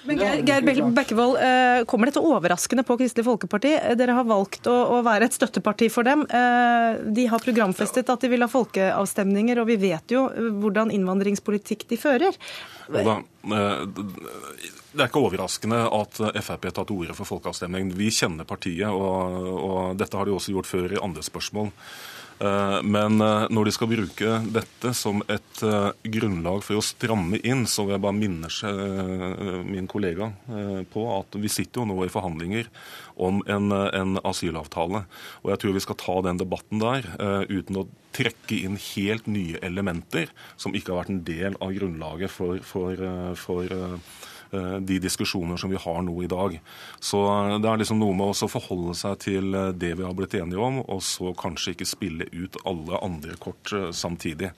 [0.08, 3.76] Men Geir Bekkevold, eh, Kommer dette overraskende på Kristelig Folkeparti?
[4.00, 6.24] Dere har valgt å, være et støtteparti for dem.
[7.16, 10.26] De har programfestet at de vil ha folkeavstemninger, og vi vet jo
[10.62, 12.38] hvordan innvandringspolitikk de fører.
[12.92, 13.20] Da,
[14.92, 17.94] Det er ikke overraskende at Frp tar til orde for folkeavstemning.
[17.96, 21.72] Vi kjenner partiet, og, og dette har de også gjort før i andre spørsmål.
[22.42, 27.38] Eh, men eh, når de skal bruke dette som et eh, grunnlag for å stramme
[27.46, 28.50] inn, så vil jeg bare minne
[29.68, 30.32] min kollega
[30.92, 32.70] på at vi sitter jo nå i forhandlinger
[33.22, 35.04] om en, en asylavtale.
[35.44, 37.08] Og jeg tror vi skal ta den debatten der
[37.50, 42.34] uten å trekke inn helt nye elementer som ikke har vært en del av grunnlaget
[42.34, 43.06] for, for,
[43.40, 43.76] for
[44.52, 46.60] de diskusjoner som vi har nå i dag.
[47.00, 50.16] Så eh, det er liksom noe med å forholde seg til eh, det vi har
[50.18, 54.52] blitt enige om, og så kanskje ikke spille ut alle andre kort samtidig.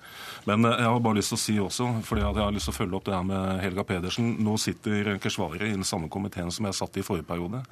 [0.49, 2.77] Men jeg har bare lyst til å si også, fordi jeg har lyst til å
[2.77, 4.33] følge opp det her med Helga Pedersen.
[4.43, 7.63] Nå sitter Keshvari i den samme komiteen som jeg satt i forrige periode,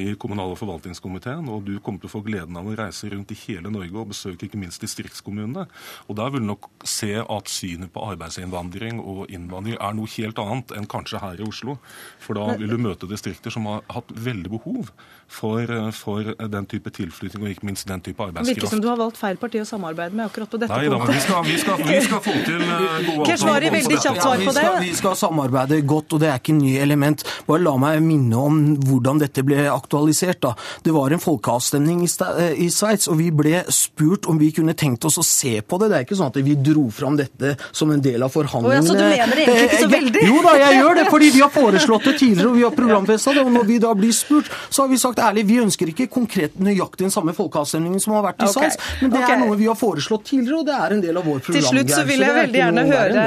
[0.00, 1.48] i kommunal- og forvaltningskomiteen.
[1.50, 4.12] Og du kommer til å få gleden av å reise rundt i hele Norge og
[4.12, 5.66] besøke ikke minst distriktskommunene.
[6.08, 10.40] Og der vil du nok se at synet på arbeidsinnvandring og innvandring er noe helt
[10.42, 11.78] annet enn kanskje her i Oslo.
[12.22, 14.92] For da vil du møte distrikter som har hatt veldig behov
[15.28, 18.56] for, eh, for den type tilflytting og ikke minst den type arbeidskraft.
[18.56, 20.98] Virker som du har valgt feil parti å samarbeide med akkurat på dette Nei, da,
[20.98, 21.14] punktet.
[21.14, 24.54] vi skal, vi, skal, vi skal, få til eh, gode Keshvari, veldig kjapt svar på
[24.56, 24.64] det.
[24.64, 27.24] Ja, vi, skal, vi skal samarbeide godt, og det er ikke nye element.
[27.48, 30.42] Bare la meg minne om hvordan dette ble aktualisert.
[30.44, 30.54] da.
[30.84, 34.76] Det var en folkeavstemning i, eh, i Sveits, og vi ble spurt om vi kunne
[34.78, 35.90] tenkt oss å se på det.
[35.90, 38.64] Det er ikke sånn at vi dro fram dette som en del av forhandlingene.
[38.64, 40.24] Oh, ja, så du mener det egentlig ikke så veldig?
[40.28, 43.34] Jo da, jeg gjør det, fordi vi har foreslått det tidligere, og vi har programfesta
[43.34, 43.44] det.
[43.44, 46.56] Og når vi da blir spurt, så har vi sagt ærlig, vi ønsker ikke konkret
[46.58, 48.70] nøyaktig den samme folkeavstemningen som har vært i Okay.
[48.70, 49.34] Sveits, men det okay.
[49.34, 51.90] er noe vi har foreslått tidligere, og det er en del av vår Til slutt
[51.90, 53.24] så vil jeg veldig gjerne høre.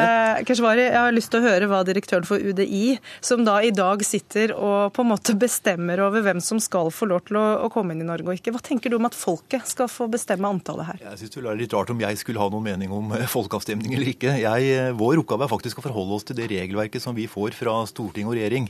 [0.47, 4.03] Keshvari, jeg har lyst til å høre hva direktøren for UDI, som da i dag
[4.05, 7.71] sitter og på en måte bestemmer over hvem som skal få lov til å, å
[7.73, 8.53] komme inn i Norge og ikke.
[8.55, 11.03] Hva tenker du om at folket skal få bestemme antallet her?
[11.09, 13.97] Jeg synes det er litt rart om jeg skulle ha noen mening om eh, folkeavstemning
[13.97, 14.37] eller ikke.
[14.43, 17.57] Jeg, eh, vår oppgave er faktisk å forholde oss til det regelverket som vi får
[17.57, 18.69] fra storting og regjering.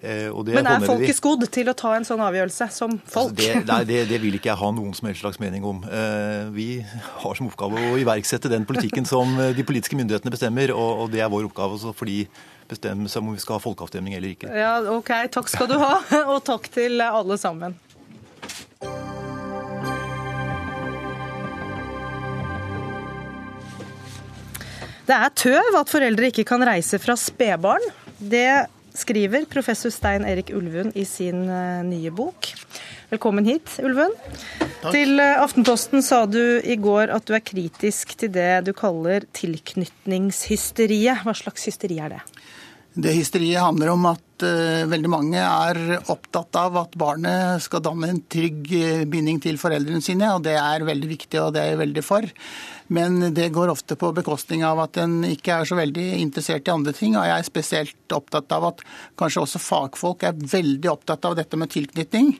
[0.00, 3.34] Eh, Og det Men er folket skodd til å ta en sånn avgjørelse som folk?
[3.36, 5.82] Det, nei, det, det vil ikke jeg ha noen som helst slags mening om.
[5.84, 6.68] Eh, Vi
[7.22, 11.12] har som oppgave å iverksette den politikken som eh, de politiske myndighetene bestemmer, og, og
[11.12, 12.22] det er vår oppgave også for de
[12.66, 14.50] bestemme seg om vi skal ha folkeavstemning eller ikke.
[14.50, 15.12] Ja, OK.
[15.36, 16.00] Takk skal du ha,
[16.32, 17.76] og takk til alle sammen.
[25.06, 27.84] Det er tøv at foreldre ikke kan reise fra spedbarn.
[28.18, 28.48] Det
[28.98, 32.52] skriver professor Stein Erik Ulvund i sin eh, nye bok.
[33.12, 34.16] Velkommen hit, Ulvund.
[34.90, 39.28] Til eh, Aftenposten sa du i går at du er kritisk til det du kaller
[39.36, 41.22] tilknytningshysteriet.
[41.26, 42.22] Hva slags hysteri er det?
[42.96, 48.08] Det hysteriet handler om at uh, veldig mange er opptatt av at barnet skal danne
[48.08, 48.70] en trygg
[49.12, 52.24] binding til foreldrene sine, og det er veldig viktig, og det er jeg veldig for.
[52.88, 56.74] Men det går ofte på bekostning av at en ikke er så veldig interessert i
[56.74, 58.86] andre ting, og jeg er spesielt opptatt av at
[59.18, 62.34] kanskje også fagfolk er veldig opptatt av dette med tilknytning.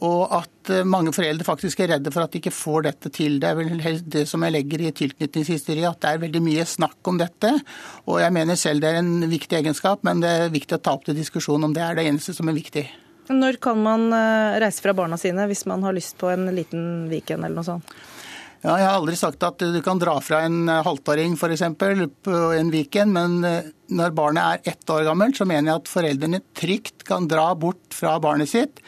[0.00, 3.36] Og at eh, mange foreldre faktisk er redde for at de ikke får dette til.
[3.40, 7.10] Det er vel det som jeg legger i tilknytningshysteriet, at det er veldig mye snakk
[7.10, 7.52] om dette.
[8.06, 10.96] Og jeg mener selv det er en viktig egenskap, men det er viktig å ta
[10.96, 12.86] opp til diskusjon om det er det eneste som er viktig.
[13.30, 17.10] Når kan man eh, reise fra barna sine hvis man har lyst på en liten
[17.12, 17.92] weekend eller noe sånt?
[18.60, 21.62] Ja, jeg har aldri sagt at du kan dra fra en eh, halvtåring f.eks.
[21.80, 25.88] på en weekend, men eh, når barnet er ett år gammelt, så mener jeg at
[25.88, 28.82] foreldrene trygt kan dra bort fra barnet sitt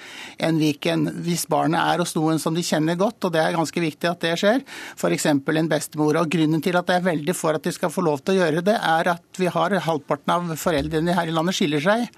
[0.44, 3.86] en weekend hvis barnet er hos noen som de kjenner godt, og det er ganske
[3.86, 4.60] viktig at det skjer,
[4.92, 5.26] f.eks.
[5.32, 6.20] en bestemor.
[6.20, 8.42] Og Grunnen til at jeg er veldig for at de skal få lov til å
[8.42, 12.08] gjøre det, er at vi har halvparten av foreldrene her i landet skiller seg.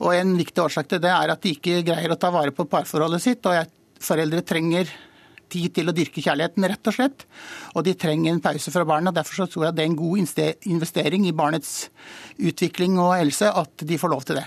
[0.00, 2.70] Og en viktig årsak til det er at de ikke greier å ta vare på
[2.72, 3.44] parforholdet sitt.
[3.44, 3.68] og jeg,
[4.00, 4.88] foreldre trenger
[5.52, 7.26] tid til å dyrke kjærligheten, rett og slett.
[7.76, 9.14] Og de trenger en pause fra barna.
[9.14, 10.22] Derfor så tror jeg det er en god
[10.72, 11.74] investering i barnets
[12.40, 14.46] utvikling og helse at de får lov til det.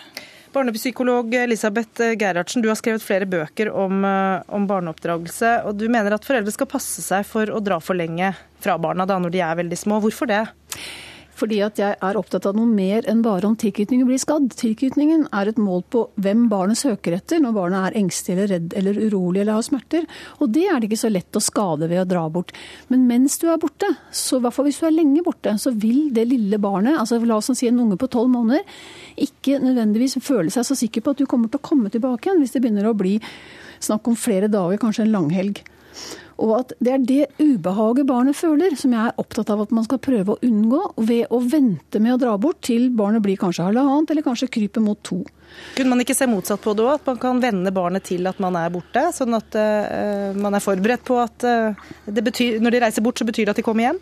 [0.55, 5.65] Barnepsykolog Elisabeth Gerhardsen, du har skrevet flere bøker om, eh, om barneoppdragelse.
[5.65, 8.33] og Du mener at foreldre skal passe seg for å dra for lenge
[8.63, 9.99] fra barna da når de er veldig små.
[9.99, 10.47] Hvorfor det?
[11.35, 14.47] Fordi at jeg er opptatt av noe mer enn bare om tilknytningen blir skadd.
[14.55, 18.75] Tilknytningen er et mål på hvem barnet søker etter når barnet er engstelig eller redd
[18.79, 20.07] eller urolig eller har smerter.
[20.39, 22.55] Og det er det ikke så lett å skade ved å dra bort.
[22.91, 25.75] Men mens du er borte, så i hvert fall hvis du er lenge borte, så
[25.75, 28.63] vil det lille barnet, altså la oss si en unge på tolv måneder,
[29.21, 32.41] ikke nødvendigvis føle seg så sikker på at du kommer til å komme tilbake igjen
[32.43, 33.17] hvis det begynner å bli
[33.83, 35.61] snakk om flere dager, kanskje en langhelg.
[36.43, 39.85] Og at det er det ubehaget barnet føler, som jeg er opptatt av at man
[39.87, 43.69] skal prøve å unngå ved å vente med å dra bort til barnet blir kanskje
[43.69, 45.21] halvannet, eller kanskje kryper mot to.
[45.77, 46.93] Kunne man ikke se motsatt på det òg?
[46.99, 49.07] At man kan vende barnet til at man er borte?
[49.15, 53.21] Sånn at uh, man er forberedt på at uh, det betyr, når de reiser bort,
[53.21, 54.01] så betyr det at de kommer hjem?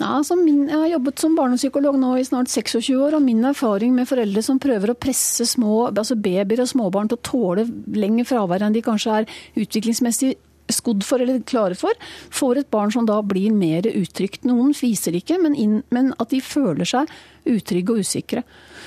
[0.00, 3.44] Ja, altså min, jeg har jobbet som barnepsykolog nå i snart 26 år, og min
[3.48, 7.66] erfaring med foreldre som prøver å presse små, altså babyer og småbarn til å tåle
[7.96, 9.28] lenger fravær enn de kanskje er
[9.60, 10.32] utviklingsmessig
[10.72, 11.96] skodd for eller klare for,
[12.30, 14.46] får et barn som da blir mer utrygt.
[14.48, 17.10] Noen viser ikke, men, inn, men at de føler seg
[17.48, 18.42] utrygge og usikre.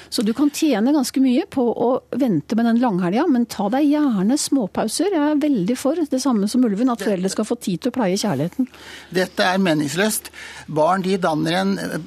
[0.10, 3.88] Så du kan tjene ganske mye på å vente med den langhelga, men ta deg
[3.90, 5.12] gjerne småpauser.
[5.12, 7.96] Jeg er veldig for det samme som ulven, at foreldre skal få tid til å
[7.98, 8.70] pleie kjærligheten.
[9.16, 10.32] Dette er meningsløst.
[10.72, 11.98] Barn de danner en eh,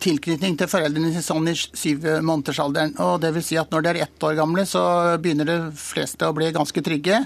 [0.00, 2.94] tilknytning til foreldrene sånn i syv månedersalderen.
[3.04, 4.82] Og det vil si at når de er ett år gamle, så
[5.20, 7.24] begynner de fleste å bli ganske trygge.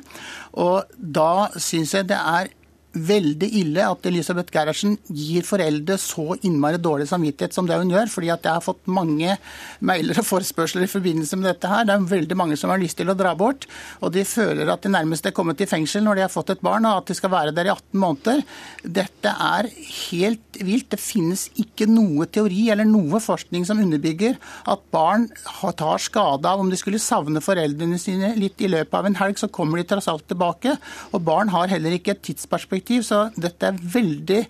[0.52, 2.50] Og da syns jeg det er
[2.92, 8.10] veldig ille at Elisabeth Gerhardsen gir foreldre så innmari dårlig samvittighet som det hun gjør.
[8.12, 9.36] fordi at jeg har fått mange
[9.80, 11.86] mailer og forespørsler i forbindelse med dette her.
[11.88, 13.66] Det er veldig mange som har lyst til å dra bort.
[14.00, 16.64] Og de føler at de nærmest er kommet i fengsel når de har fått et
[16.64, 18.44] barn, og at de skal være der i 18 måneder.
[18.84, 19.70] Dette er
[20.10, 20.90] helt vilt.
[20.92, 24.36] Det finnes ikke noe teori eller noe forskning som underbygger
[24.68, 25.28] at barn
[25.72, 29.38] tar skade av om de skulle savne foreldrene sine litt i løpet av en helg,
[29.40, 30.76] så kommer de tross alt tilbake.
[31.16, 34.46] Og barn har heller ikke et tidsperspektiv perspektiv, så dette er veldig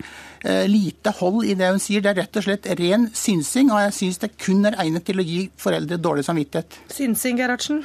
[0.67, 2.03] lite hold i det hun sier.
[2.03, 5.21] Det er rett og slett ren synsing, og jeg syns det kun er egnet til
[5.21, 6.79] å gi foreldre dårlig samvittighet.
[6.93, 7.83] Synsing, Gerhardsen?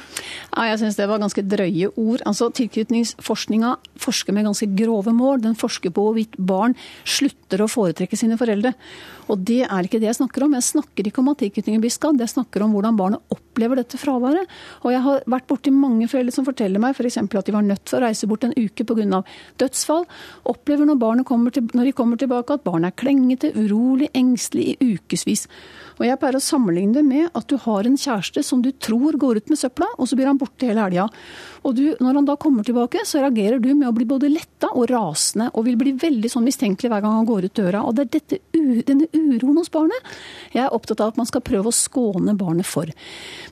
[0.55, 2.23] Ja, jeg syns det var ganske drøye ord.
[2.29, 5.43] Altså, Tilknytningsforskninga forsker med ganske grove mål.
[5.45, 6.75] Den forsker på hvorvidt barn
[7.07, 8.75] slutter å foretrekke sine foreldre.
[9.29, 10.55] Og det er ikke det jeg snakker om.
[10.57, 13.99] Jeg snakker ikke om at tilknytningen blir skadd, jeg snakker om hvordan barnet opplever dette
[14.01, 14.49] fraværet.
[14.81, 17.19] Og jeg har vært borti mange foreldre som forteller meg f.eks.
[17.29, 19.21] For at de var nødt til å reise bort en uke pga.
[19.61, 20.07] dødsfall.
[20.49, 25.47] Opplever når, til, når de kommer tilbake at barnet er klengete, urolig, engstelig i ukevis.
[25.99, 29.17] Og jeg pleier å sammenligne det med at du har en kjæreste som du tror
[29.19, 31.09] går ut med søpla, og så blir han borte hele helga.
[31.67, 34.71] Og du, når han da kommer tilbake, så reagerer du med å bli både letta
[34.71, 37.83] og rasende, og vil bli veldig sånn mistenkelig hver gang han går ut døra.
[37.83, 38.39] Og det er dette,
[38.87, 40.13] denne uroen hos barnet
[40.53, 42.89] jeg er opptatt av at man skal prøve å skåne barnet for.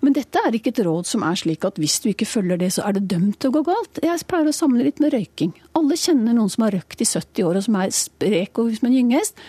[0.01, 2.71] Men dette er ikke et råd som er slik at hvis du ikke følger det,
[2.77, 4.01] så er det dømt til å gå galt.
[4.03, 5.53] Jeg pleier å samle litt med røyking.
[5.77, 8.89] Alle kjenner noen som har røkt i 70 år, og som er sprek og som
[8.89, 9.43] en gyngehest.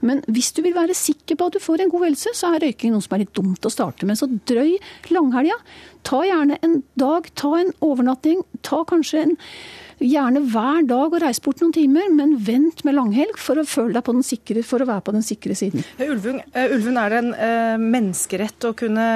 [0.00, 2.64] Men hvis du vil være sikker på at du får en god helse, så er
[2.66, 4.18] røyking noe som er litt dumt å starte med.
[4.20, 4.76] Så drøy
[5.12, 5.58] langhelga.
[6.06, 9.36] Ta gjerne en dag, ta en overnatting, ta kanskje en
[9.98, 13.96] Gjerne hver dag og reis bort noen timer, men vent med langhelg for å, føle
[13.96, 15.82] deg på den sikre, for å være på den sikre siden.
[16.04, 19.06] Ulven, uh, er det en uh, menneskerett å kunne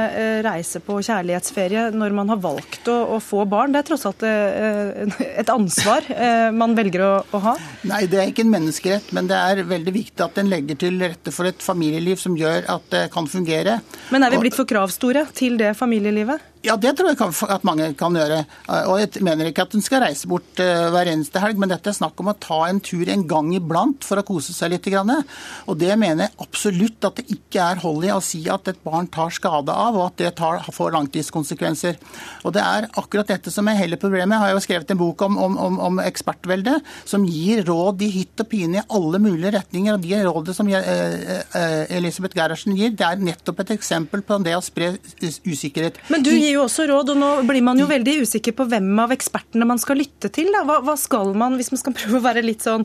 [0.42, 3.74] reise på kjærlighetsferie når man har valgt å, å få barn?
[3.74, 6.06] Det er tross alt et ansvar
[6.54, 7.54] man velger å, å, ha?
[7.88, 10.98] Nei, det er ikke en menneskerett, men det er veldig viktig at en legger til
[11.02, 13.78] rette for et familieliv som gjør at det kan fungere.
[14.14, 16.51] Men er vi blitt for kravstore til det familielivet?
[16.62, 17.18] Ja, det tror jeg
[17.50, 18.44] at mange kan gjøre.
[18.86, 21.90] Og jeg mener ikke at hun skal reise bort eh, hver eneste helg, men dette
[21.90, 24.86] er snakk om å ta en tur en gang iblant for å kose seg litt.
[24.92, 28.78] Og det mener jeg absolutt at det ikke er hold i å si at et
[28.86, 31.98] barn tar skade av, og at det tar, får langtidskonsekvenser.
[32.46, 34.36] Og det er akkurat dette som er hele problemet.
[34.36, 38.12] Jeg har jo skrevet en bok om, om, om, om ekspertvelde, som gir råd i
[38.20, 39.98] hytt og pine i alle mulige retninger.
[39.98, 44.38] Og de rådene som eh, eh, Elisabeth Gerhardsen gir, det er nettopp et eksempel på
[44.46, 45.98] det å spre usikkerhet.
[46.12, 48.90] Men du gir jo også råd, og nå blir man jo veldig usikker på hvem
[49.02, 50.50] av ekspertene man skal lytte til.
[50.52, 52.84] Hva, hva, skal man, hvis man skal prøve å være litt sånn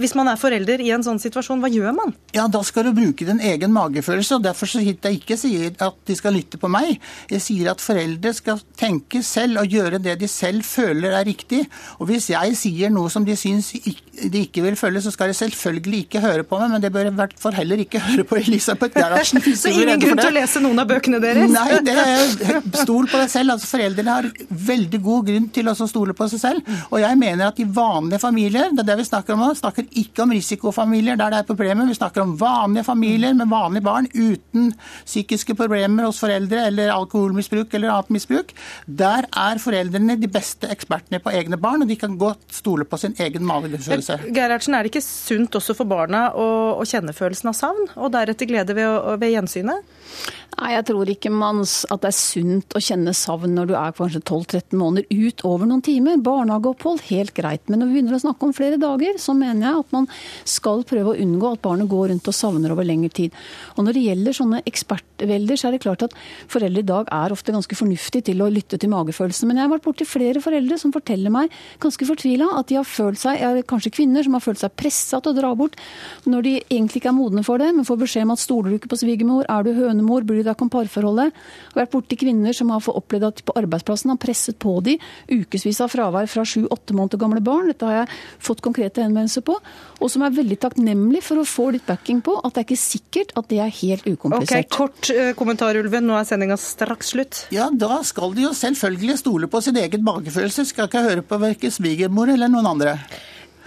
[0.00, 2.14] Hvis man er forelder i en sånn situasjon, hva gjør man?
[2.36, 4.38] Ja, Da skal du bruke din egen magefølelse.
[4.38, 6.98] og Derfor så jeg ikke sier at de skal lytte på meg.
[7.30, 11.64] Jeg sier at foreldre skal tenke selv og gjøre det de selv føler er riktig.
[12.00, 15.36] Og hvis jeg sier noe som de syns de ikke vil følge, så skal de
[15.36, 18.38] selvfølgelig ikke høre på meg, men det bør i hvert fall heller ikke høre på
[18.40, 19.40] Elisabeth Gerhardsen.
[19.62, 21.52] så ingen grunn til å lese noen av bøkene deres?
[21.52, 23.54] Nei, det er stor stol på deg selv.
[23.54, 26.70] Altså Foreldrene har veldig god grunn til å stole på seg selv.
[26.90, 29.88] Og jeg mener at i vanlige familier, det er det vi snakker om nå, snakker
[30.02, 31.88] ikke om risikofamilier der det er problemer.
[31.88, 34.72] Vi snakker om vanlige familier med vanlige barn uten
[35.04, 38.54] psykiske problemer hos foreldre eller alkoholmisbruk eller annet misbruk.
[38.86, 43.00] Der er foreldrene de beste ekspertene på egne barn, og de kan godt stole på
[43.00, 44.20] sin egen magefølelse.
[44.32, 46.46] Gerhardsen, er det ikke sunt også for barna å,
[46.78, 49.90] å kjenne følelsen av savn, og deretter glede ved, ved gjensynet?
[50.58, 53.94] Nei, Jeg tror ikke man, at det er sunt å kjenne savn når du er
[53.96, 56.20] kanskje 12-13 måneder utover noen timer.
[56.22, 57.64] Barnehageopphold, helt greit.
[57.68, 60.08] Men når vi begynner å snakke om flere dager, så mener jeg at man
[60.44, 63.36] skal prøve å unngå at barnet går rundt og savner over lengre tid.
[63.76, 66.16] Og når det gjelder sånne ekspertvelder, så er det klart at
[66.52, 69.50] foreldre i dag er ofte ganske fornuftige til å lytte til magefølelsen.
[69.50, 72.88] Men jeg har vært borti flere foreldre som forteller meg ganske fortvila at de har
[72.88, 75.78] følt seg, kanskje kvinner som har følt seg pressa til å dra bort
[76.28, 78.78] når de egentlig ikke er modne for det, men får beskjed om at stoler du
[78.78, 81.42] ikke på svigermor, er du hønemor, bryr deg ikke om parforholdet.
[81.72, 84.74] Og vært borti kvinner som har har fått opplevd at på arbeidsplassen har presset på
[84.84, 84.98] de
[85.30, 87.70] ukevis av fravær fra sju-åtte måneder gamle barn.
[87.70, 89.56] Dette har jeg fått konkrete henvendelser på.
[90.02, 92.82] Og som er veldig takknemlig for å få litt backing på at det er ikke
[92.82, 94.66] sikkert at det er helt ukomplisert.
[94.66, 96.08] Ok, Kort uh, kommentar, Ulven.
[96.08, 97.44] Nå er sendinga straks slutt.
[97.54, 100.66] Ja, da skal de jo selvfølgelig stole på sin egen magefølelse.
[100.68, 102.96] Skal ikke høre på verken svigermor eller noen andre.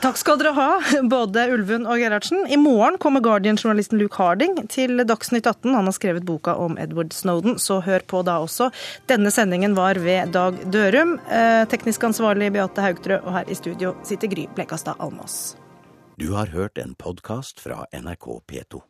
[0.04, 0.70] Takk skal dere ha,
[1.16, 2.43] både Ulven og Gerhardsen.
[2.52, 5.74] I morgen kommer Guardian-journalisten Luke Harding til Dagsnytt 18.
[5.74, 8.70] Han har skrevet boka om Edward Snowden, så hør på da også.
[9.10, 11.18] Denne sendingen var ved Dag Dørum.
[11.26, 15.56] Eh, teknisk ansvarlig Beate Haugtrø, og her i studio sitter Gry Blekastad Almås.
[16.20, 18.86] Du har hørt en podkast fra NRK P2.